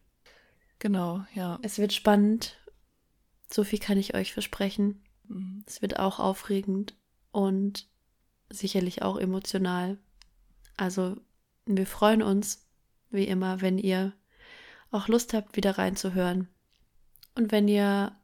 Genau, 0.80 1.24
ja. 1.36 1.60
Es 1.62 1.78
wird 1.78 1.94
spannend 1.94 2.58
so 3.54 3.64
viel 3.64 3.80
kann 3.80 3.98
ich 3.98 4.16
euch 4.16 4.34
versprechen. 4.34 5.04
Mhm. 5.28 5.64
Es 5.68 5.82
wird 5.82 6.00
auch 6.00 6.20
aufregend 6.20 6.96
und 7.32 7.88
sicherlich 8.52 9.02
auch 9.02 9.18
emotional. 9.18 9.98
Also 10.78 11.18
wir 11.66 11.86
freuen 11.86 12.22
uns, 12.22 12.68
wie 13.10 13.28
immer, 13.28 13.62
wenn 13.62 13.78
ihr 13.78 14.14
auch 14.92 15.08
Lust 15.08 15.34
habt, 15.34 15.56
wieder 15.56 15.78
reinzuhören. 15.78 16.48
Und 17.36 17.52
wenn 17.52 17.68
ihr 17.68 18.16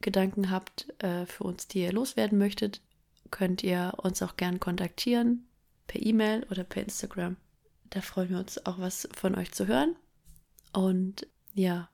Gedanken 0.00 0.50
habt 0.50 1.02
äh, 1.02 1.26
für 1.26 1.44
uns, 1.44 1.66
die 1.66 1.80
ihr 1.80 1.92
loswerden 1.92 2.38
möchtet, 2.38 2.80
könnt 3.30 3.62
ihr 3.62 3.94
uns 3.96 4.22
auch 4.22 4.36
gern 4.36 4.60
kontaktieren 4.60 5.48
per 5.86 6.00
E-Mail 6.00 6.46
oder 6.50 6.64
per 6.64 6.82
Instagram. 6.82 7.36
Da 7.90 8.00
freuen 8.00 8.30
wir 8.30 8.38
uns 8.38 8.64
auch 8.66 8.78
was 8.78 9.08
von 9.12 9.34
euch 9.34 9.52
zu 9.52 9.66
hören. 9.66 9.96
Und 10.72 11.26
ja, 11.54 11.88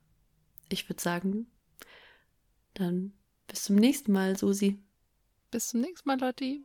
ich 0.69 0.89
würde 0.89 1.03
sagen, 1.03 1.47
dann 2.75 3.13
bis 3.47 3.65
zum 3.65 3.77
nächsten 3.77 4.13
Mal, 4.13 4.37
Susi. 4.37 4.79
Bis 5.51 5.69
zum 5.69 5.81
nächsten 5.81 6.09
Mal, 6.09 6.21
Lotti. 6.21 6.65